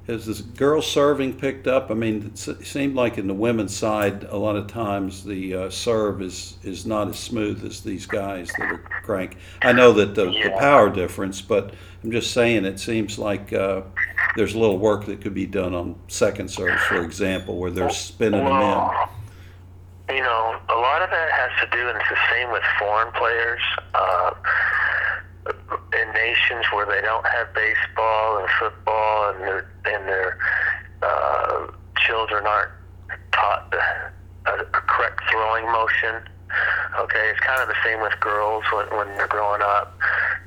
[0.07, 1.91] Has this girl serving picked up?
[1.91, 5.69] I mean, it seemed like in the women's side, a lot of times the uh,
[5.69, 9.35] serve is is not as smooth as these guys that are crank.
[9.61, 11.73] I know that the, the power difference, but
[12.05, 13.81] I'm just saying it seems like uh,
[14.37, 17.89] there's a little work that could be done on second serves, for example, where they're
[17.89, 18.61] spinning them
[20.07, 20.15] in.
[20.15, 23.11] You know, a lot of that has to do, and it's the same with foreign
[23.11, 23.61] players.
[23.93, 24.31] Uh,
[26.01, 30.37] in nations where they don't have baseball and football, and their and their
[31.01, 31.67] uh,
[32.05, 32.71] children aren't
[33.31, 33.81] taught the,
[34.51, 36.21] a, a correct throwing motion.
[36.99, 39.97] Okay, it's kind of the same with girls when when they're growing up.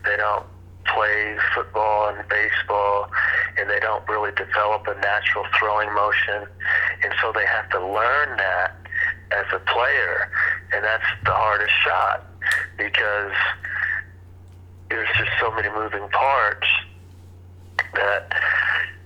[0.05, 0.46] They don't
[0.86, 3.11] play football and baseball,
[3.59, 6.46] and they don't really develop a natural throwing motion,
[7.03, 8.76] and so they have to learn that
[9.32, 10.30] as a player,
[10.72, 12.26] and that's the hardest shot
[12.76, 13.32] because
[14.91, 16.66] there's just so many moving parts
[17.95, 18.32] that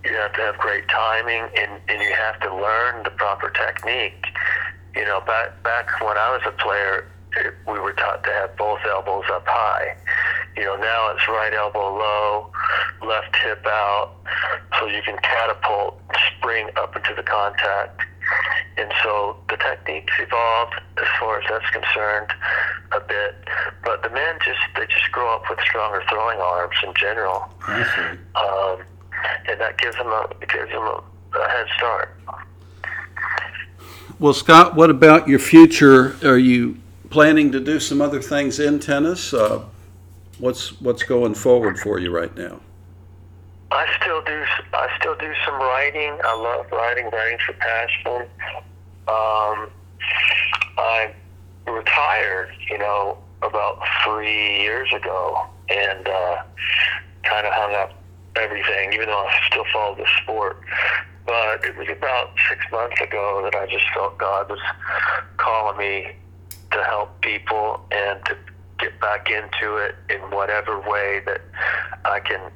[0.04, 4.24] you have to have great timing and, and you have to learn the proper technique.
[4.96, 7.10] You know, back back when I was a player,
[7.66, 9.96] we were taught to have both elbows up high.
[10.56, 12.50] You know, now it's right elbow low,
[13.06, 14.12] left hip out,
[14.78, 16.00] so you can catapult,
[16.38, 18.00] spring up into the contact.
[18.76, 22.30] And so the techniques evolved as far as that's concerned
[22.92, 23.36] a bit.
[23.84, 27.48] But the men just they just grow up with stronger throwing arms in general,
[28.34, 28.82] um,
[29.48, 31.02] and that gives them a gives them a,
[31.38, 32.16] a head start.
[34.18, 36.16] Well, Scott, what about your future?
[36.26, 36.78] Are you
[37.10, 39.34] planning to do some other things in tennis?
[39.34, 39.64] Uh,
[40.38, 42.60] what's what's going forward for you right now?
[43.74, 44.44] I still do.
[44.72, 46.16] I still do some writing.
[46.24, 47.10] I love writing.
[47.10, 48.28] Writing's a passion.
[49.08, 49.70] Um,
[50.78, 51.12] I
[51.66, 56.42] retired, you know, about three years ago, and uh,
[57.24, 57.92] kind of hung up
[58.36, 58.92] everything.
[58.92, 60.60] Even though I still follow the sport,
[61.26, 64.60] but it was about six months ago that I just felt God was
[65.36, 66.12] calling me
[66.70, 68.36] to help people and to
[68.78, 71.40] get back into it in whatever way that
[72.04, 72.52] I can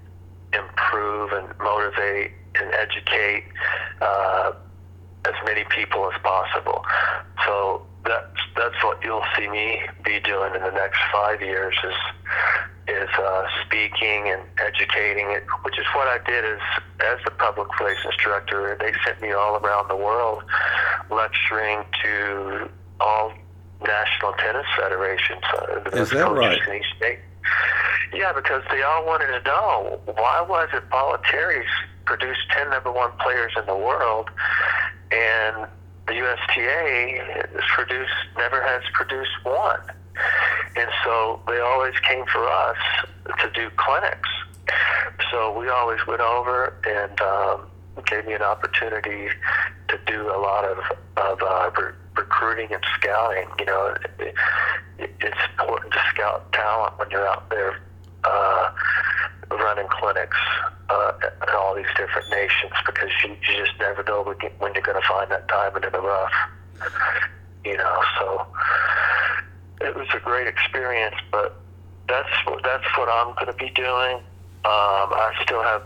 [0.53, 3.45] improve and motivate and educate
[4.01, 4.53] uh,
[5.27, 6.85] as many people as possible.
[7.47, 11.95] So that's that's what you'll see me be doing in the next five years is
[12.89, 16.61] is uh, speaking and educating it, which is what I did as
[17.01, 18.77] as the public relations director.
[18.81, 20.43] They sent me all around the world
[21.11, 22.71] lecturing to
[23.01, 23.33] all
[23.87, 25.43] national tennis federations.
[25.55, 26.61] Uh, the Is that right?
[26.67, 27.19] in each state.
[28.13, 31.69] Yeah, because they all wanted to know why was it Bollettieri's
[32.07, 34.31] produced ten number one players in the world,
[35.11, 35.69] and
[36.07, 39.81] the USTA has produced never has produced one,
[40.77, 42.77] and so they always came for us
[43.41, 44.29] to do clinics.
[45.31, 47.67] So we always went over and um,
[48.07, 49.29] gave me an opportunity
[49.89, 50.79] to do a lot of
[51.19, 53.49] of uh, re- recruiting and scouting.
[53.59, 54.35] You know, it,
[54.99, 57.79] it's important to scout talent when you're out there
[58.25, 58.69] uh,
[59.51, 60.37] running clinics
[60.91, 61.12] uh,
[61.49, 64.83] in all these different nations because you, you just never know when you- when you're
[64.83, 66.33] going to find that diamond in the rough.
[67.64, 68.47] You know, so
[69.81, 71.61] it was a great experience, but
[72.09, 72.29] that's
[72.64, 74.16] that's what I'm going to be doing.
[74.64, 75.83] Um, I still have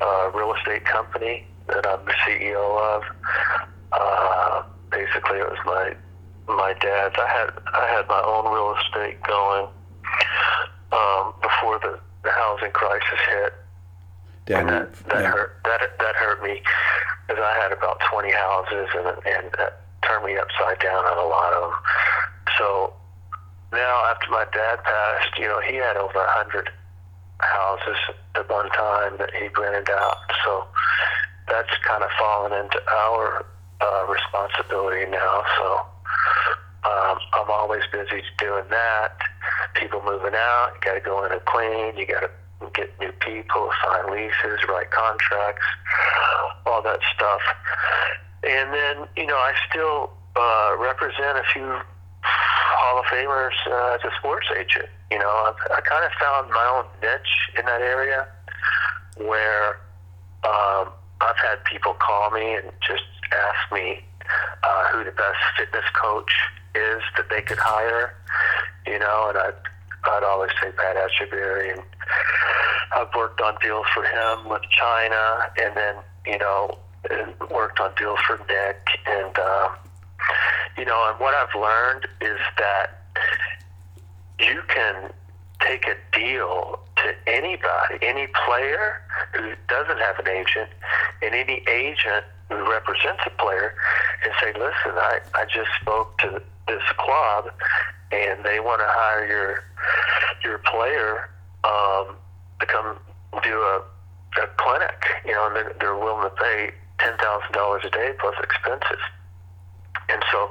[0.00, 3.02] a real estate company that I'm the CEO of.
[3.92, 5.94] Uh, basically, it was my
[6.54, 7.14] my dad's.
[7.18, 9.66] I had I had my own real estate going
[10.92, 13.54] um, before the, the housing crisis hit.
[14.60, 16.62] And that, that down- hurt that that hurt me
[17.26, 21.28] because I had about 20 houses and and that turned me upside down on a
[21.28, 21.80] lot of them.
[22.58, 22.92] So
[23.72, 26.70] now after my dad passed, you know, he had over a hundred
[27.40, 27.98] houses
[28.36, 30.18] at one time that he rented out.
[30.44, 30.64] So
[31.48, 33.44] that's kind of fallen into our
[33.80, 35.42] uh, responsibility now.
[35.58, 35.80] So
[36.86, 39.18] um, I'm always busy doing that.
[39.74, 41.96] People moving out, you got to go in and clean.
[41.96, 42.30] You got to
[42.74, 45.66] get new people, sign leases, write contracts,
[46.66, 47.40] all that stuff.
[48.44, 51.78] And then, you know, I still uh, represent a few
[52.22, 54.88] Hall of Famers uh, as a sports agent.
[55.10, 58.26] You know, I've, I kind of found my own niche in that area
[59.16, 59.80] where
[60.44, 64.04] um, I've had people call me and just ask me
[64.62, 66.32] uh, who the best fitness coach
[66.76, 68.14] is that they could hire.
[68.86, 69.54] You know, and I'd,
[70.04, 71.82] I'd always say Pat Etcheberry, and
[72.94, 75.96] I've worked on deals for him with China, and then
[76.26, 76.78] you know,
[77.50, 79.76] worked on deals for Nick, and um,
[80.76, 83.02] you know, and what I've learned is that
[84.40, 85.12] you can
[85.60, 89.02] take a deal to anybody, any player
[89.32, 90.70] who doesn't have an agent,
[91.22, 93.74] and any agent who represents a player,
[94.24, 97.50] and say, listen, I, I just spoke to this club,
[98.12, 99.64] and they want to hire your
[100.44, 101.30] your player
[101.64, 102.16] um,
[102.60, 102.98] to come
[103.42, 103.82] do a,
[104.42, 108.34] a clinic, you know, and they're, willing to pay ten thousand dollars a day plus
[108.42, 109.02] expenses.
[110.08, 110.50] And so,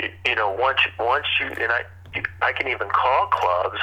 [0.00, 1.82] you, you know, once once you and I,
[2.42, 3.80] I can even call clubs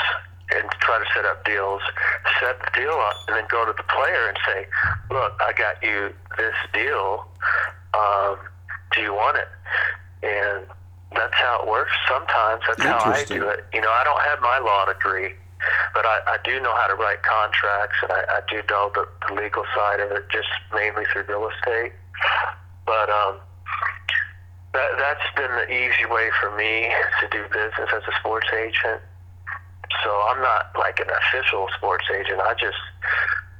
[0.51, 1.81] and try to set up deals,
[2.39, 4.67] set the deal up, and then go to the player and say,
[5.11, 7.27] "Look, I got you this deal.
[7.93, 8.37] Um,
[8.95, 9.47] do you want it?"
[10.23, 10.65] And
[11.13, 11.91] that's how it works.
[12.09, 13.65] Sometimes that's how I do it.
[13.73, 15.33] You know, I don't have my law degree,
[15.93, 19.07] but I, I do know how to write contracts, and I, I do know the,
[19.27, 21.93] the legal side of it, just mainly through real estate.
[22.85, 23.37] But um,
[24.73, 26.91] that, that's been the easy way for me
[27.21, 29.01] to do business as a sports agent.
[30.03, 32.41] So I'm not like an official sports agent.
[32.41, 32.77] I just,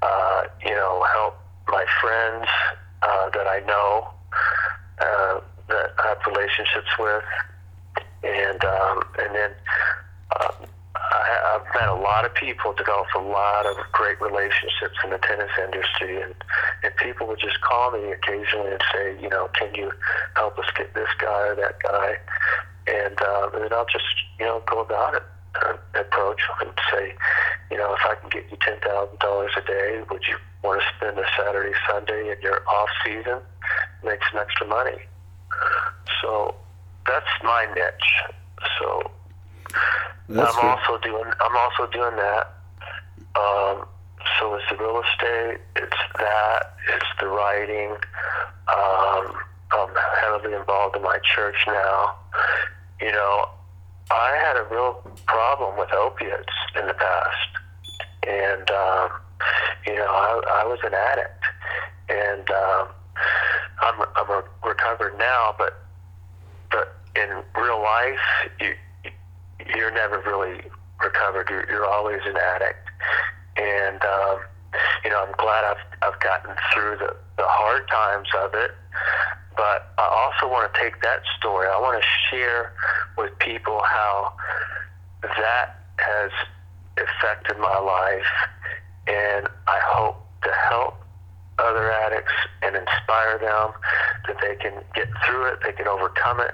[0.02, 1.38] uh, you know, help
[1.68, 2.48] my friends
[3.02, 4.10] uh, that I know,
[5.00, 7.24] uh, that I have relationships with,
[8.24, 9.52] and um, and then
[10.36, 10.52] uh,
[10.96, 15.18] I, I've met a lot of people, developed a lot of great relationships in the
[15.20, 16.34] tennis industry, and
[16.84, 19.92] and people would just call me occasionally and say, you know, can you
[20.36, 22.18] help us get this guy or that guy,
[22.88, 24.06] and, uh, and then I'll just
[24.40, 25.24] you know go about it,
[25.66, 27.16] uh, approach and say,
[27.72, 30.82] you know, if I can get you ten thousand dollars a day, would you want
[30.82, 33.40] to spend a Saturday, Sunday in your off season,
[34.04, 34.98] make some extra money?
[36.22, 36.56] So
[37.06, 38.36] that's my niche.
[38.80, 39.12] So
[40.30, 40.68] That's I'm good.
[40.68, 42.54] also doing I'm also doing that.
[43.36, 43.86] Um,
[44.40, 47.92] so it's the real estate, it's that, it's the writing.
[48.68, 49.34] Um,
[49.72, 49.90] I'm
[50.22, 52.16] heavily involved in my church now.
[53.02, 53.50] You know,
[54.12, 57.50] I had a real problem with opiates in the past,
[58.28, 59.10] and um,
[59.86, 61.44] you know, I, I was an addict,
[62.10, 62.88] and um,
[63.82, 65.85] I'm I'm a recovered now, but
[66.76, 68.20] but in real life,
[68.60, 68.74] you
[69.76, 70.62] you're never really
[71.02, 71.48] recovered.
[71.50, 72.90] You're, you're always an addict,
[73.56, 74.40] and um,
[75.04, 78.72] you know I'm glad I've I've gotten through the the hard times of it.
[79.56, 81.68] But I also want to take that story.
[81.68, 82.74] I want to share
[83.18, 84.34] with people how
[85.24, 86.32] that has
[86.98, 88.50] affected my life,
[89.08, 91.05] and I hope to help
[91.60, 93.72] other addicts and inspire them
[94.28, 96.54] that they can get through it, they can overcome it,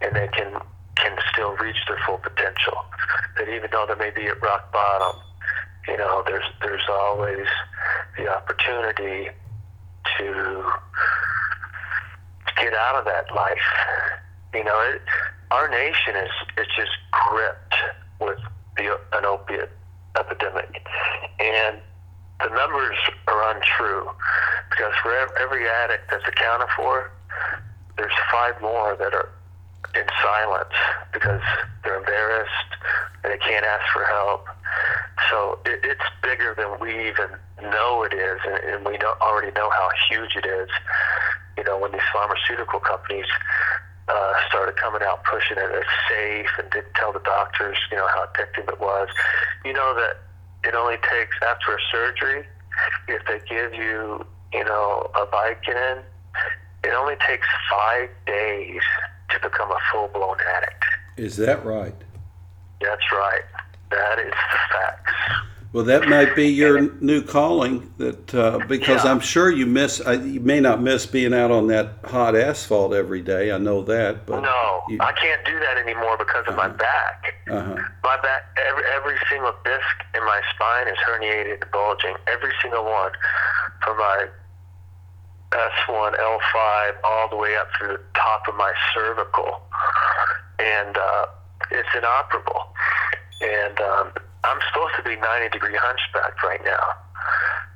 [0.00, 0.60] and they can
[0.96, 2.76] can still reach their full potential.
[3.36, 5.20] That even though they may be at rock bottom,
[5.88, 7.46] you know, there's there's always
[8.16, 9.30] the opportunity
[10.18, 10.64] to
[12.56, 13.58] get out of that life.
[14.54, 15.00] You know, it,
[15.50, 17.74] our nation is is just gripped
[18.20, 18.38] with
[18.76, 19.70] the an opiate
[20.18, 20.86] epidemic,
[21.38, 21.78] and
[22.42, 24.08] the numbers are untrue
[24.70, 27.10] because for every addict that's accounted for,
[27.96, 29.28] there's five more that are
[29.94, 30.72] in silence
[31.12, 31.42] because
[31.84, 32.70] they're embarrassed
[33.24, 34.46] and they can't ask for help.
[35.28, 37.28] so it, it's bigger than we even
[37.62, 40.68] know it is, and, and we know, already know how huge it is.
[41.58, 43.26] You know, when these pharmaceutical companies
[44.08, 48.06] uh, started coming out pushing it as safe and didn't tell the doctors, you know,
[48.08, 49.08] how addictive it was.
[49.64, 50.22] You know that
[50.64, 52.44] it only takes after a surgery,
[53.08, 56.02] if they give you, you know, a Vicodin,
[56.84, 58.80] it only takes five days
[59.30, 60.84] to become a full blown addict.
[61.16, 61.94] Is that right?
[62.80, 63.42] That's right.
[63.90, 65.09] That is the facts.
[65.72, 67.92] Well, that might be your new calling.
[67.98, 69.12] That uh, because Yeah.
[69.12, 70.04] I'm sure you miss.
[70.04, 73.52] Uh, you may not miss being out on that hot asphalt every day.
[73.52, 77.34] I know that, but No, you, I can't do that anymore because of my back.
[77.48, 77.76] uh-huh.
[78.02, 82.16] My back, every, every single disc in my spine is herniated bulging.
[82.26, 83.12] Every single one,
[83.84, 84.26] from my
[85.52, 89.60] S1, L5, all the way up to the top of my cervical,
[90.58, 91.26] and uh,
[91.70, 92.72] it's inoperable.
[93.40, 94.12] And um,
[94.44, 96.96] I'm supposed to be 90 degree hunchback right now,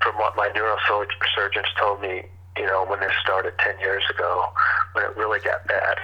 [0.02, 2.24] from what my neurosurgeons told me.
[2.56, 4.46] You know, when this started 10 years ago,
[4.92, 5.98] when it really got bad.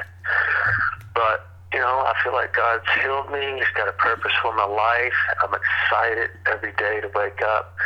[1.14, 3.58] But you know, I feel like God's healed me.
[3.58, 5.14] He's got a purpose for my life.
[5.42, 7.76] I'm excited every day to wake up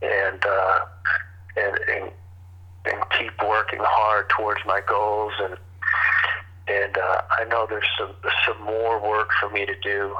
[0.00, 0.78] and uh,
[1.56, 2.10] and and
[2.86, 5.32] and keep working hard towards my goals.
[5.40, 5.56] And
[6.68, 8.14] and uh, I know there's some
[8.46, 10.14] some more work for me to do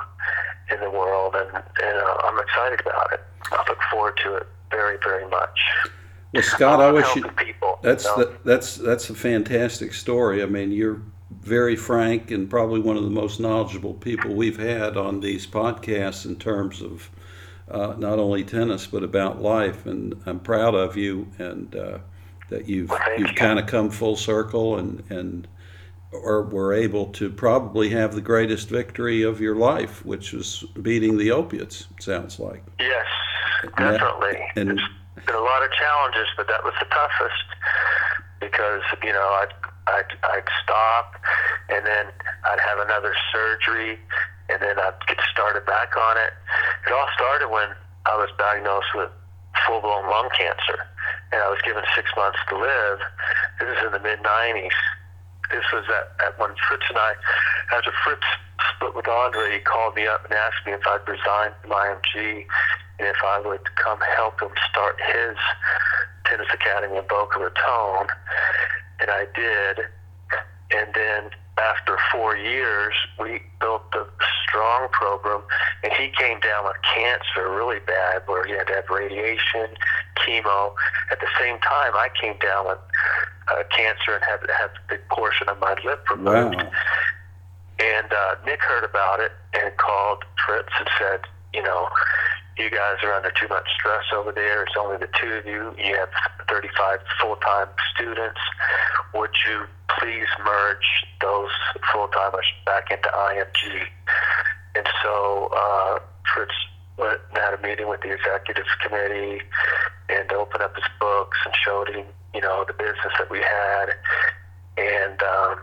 [0.72, 3.20] in the world, and and uh, I'm excited about it.
[3.52, 5.58] I look forward to it very very much.
[6.32, 7.22] Well, Scott, I wish you.
[7.22, 7.78] people.
[7.82, 8.24] That's you know?
[8.24, 10.42] the, that's that's a fantastic story.
[10.42, 11.00] I mean, you're
[11.40, 16.24] very frank and probably one of the most knowledgeable people we've had on these podcasts
[16.24, 17.10] in terms of
[17.70, 19.86] uh, not only tennis but about life.
[19.86, 21.98] And I'm proud of you and uh,
[22.50, 23.34] that you've Well, you've you.
[23.34, 25.46] kind of come full circle and and
[26.12, 31.18] or were able to probably have the greatest victory of your life, which was beating
[31.18, 31.86] the opiates.
[32.00, 32.62] Sounds like.
[32.80, 33.06] Yes,
[33.76, 34.38] definitely.
[34.56, 37.44] and- There's been a lot of challenges, but that was the toughest
[38.40, 39.52] because you know I'd
[39.88, 41.16] I'd, I'd stop,
[41.70, 42.06] and then
[42.44, 43.98] I'd have another surgery,
[44.48, 46.32] and then I'd get started back on it.
[46.86, 47.68] It all started when
[48.06, 49.10] I was diagnosed with
[49.66, 50.78] full blown lung cancer,
[51.32, 52.98] and I was given six months to live.
[53.60, 54.70] This is in the mid '90s.
[55.50, 57.12] This was at, at when Fritz and I,
[57.72, 58.26] after Fritz
[58.74, 62.46] split with Andre, he called me up and asked me if I'd resign from IMG
[62.98, 65.36] and if I would come help him start his
[66.26, 68.06] tennis academy in Boca Raton.
[69.00, 69.86] And I did.
[70.70, 74.04] And then after four years, we built a
[74.46, 75.42] strong program.
[75.82, 79.74] And he came down with cancer really bad, where he had to have radiation,
[80.16, 80.74] chemo.
[81.10, 82.78] At the same time, I came down with
[83.52, 86.56] uh, cancer and had have a big portion of my lip removed.
[86.56, 86.70] Wow.
[87.78, 91.20] And uh, Nick heard about it and called Fritz and said,
[91.54, 91.88] you know,
[92.58, 94.64] you guys are under too much stress over there.
[94.64, 95.74] It's only the two of you.
[95.78, 96.08] You have
[96.48, 98.40] 35 full-time students.
[99.14, 99.64] Would you
[99.98, 101.50] please merge those
[101.92, 103.86] full-timers back into IMG?
[104.74, 105.98] And so uh,
[106.34, 106.52] Fritz
[106.98, 109.40] went and had a meeting with the executive committee
[110.08, 113.94] and opened up his books and showed him, you know, the business that we had.
[114.76, 115.58] And um,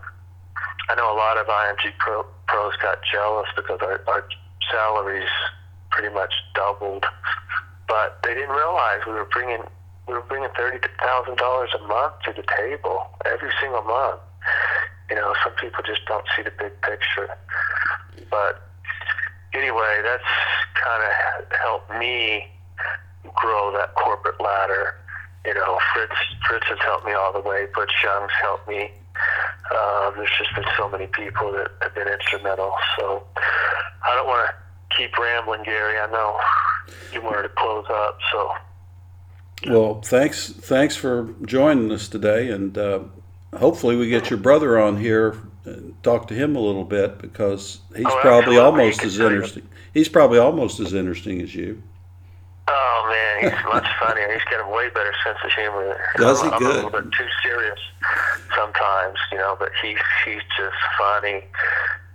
[0.88, 4.24] I know a lot of IMG pro, pros got jealous because our, our
[4.70, 5.28] salaries
[5.90, 7.04] pretty much doubled,
[7.88, 9.62] but they didn't realize we were bringing
[10.06, 14.20] we were bringing thirty thousand dollars a month to the table every single month.
[15.10, 17.28] You know, some people just don't see the big picture.
[18.30, 18.62] But
[19.52, 20.22] anyway, that's
[20.74, 22.46] kind of helped me
[23.34, 24.94] grow that corporate ladder.
[25.46, 26.12] You know, Fritz
[26.48, 27.66] Fritz has helped me all the way.
[27.74, 28.90] Butch Young's helped me.
[29.74, 32.72] Um, there's just been so many people that have been instrumental.
[32.98, 33.22] So
[34.04, 35.98] I don't want to keep rambling, Gary.
[35.98, 36.38] I know
[37.12, 38.18] you wanted to close up.
[38.32, 38.50] So
[39.68, 43.00] Well, thanks thanks for joining us today, and uh,
[43.56, 47.80] hopefully we get your brother on here and talk to him a little bit because
[47.96, 49.36] he's Oh, probably almost as can tell you.
[49.36, 49.68] interesting.
[49.94, 51.82] He's probably almost as interesting as you.
[52.68, 54.32] Oh man, he's much funnier.
[54.32, 55.98] He's got a way better sense of humor.
[56.16, 56.48] Does he?
[56.48, 56.70] I'm Good.
[56.70, 57.78] a little bit too serious
[58.56, 61.42] sometimes, you know, but he's he's just funny,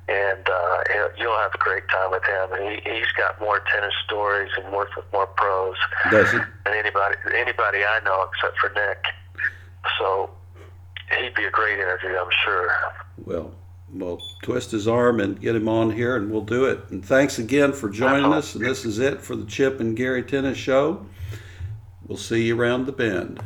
[0.09, 0.77] and uh,
[1.17, 2.51] you'll have a great time with him.
[2.53, 5.75] And he, he's got more tennis stories and works with more pros
[6.09, 6.37] Does he?
[6.37, 9.03] than anybody anybody I know except for Nick.
[9.99, 10.29] So
[11.19, 12.69] he'd be a great interview, I'm sure.
[13.25, 13.51] Well,
[13.93, 16.79] well, twist his arm and get him on here, and we'll do it.
[16.89, 18.55] And thanks again for joining us.
[18.55, 21.05] And this is it for the Chip and Gary Tennis Show.
[22.07, 23.41] We'll see you around the bend.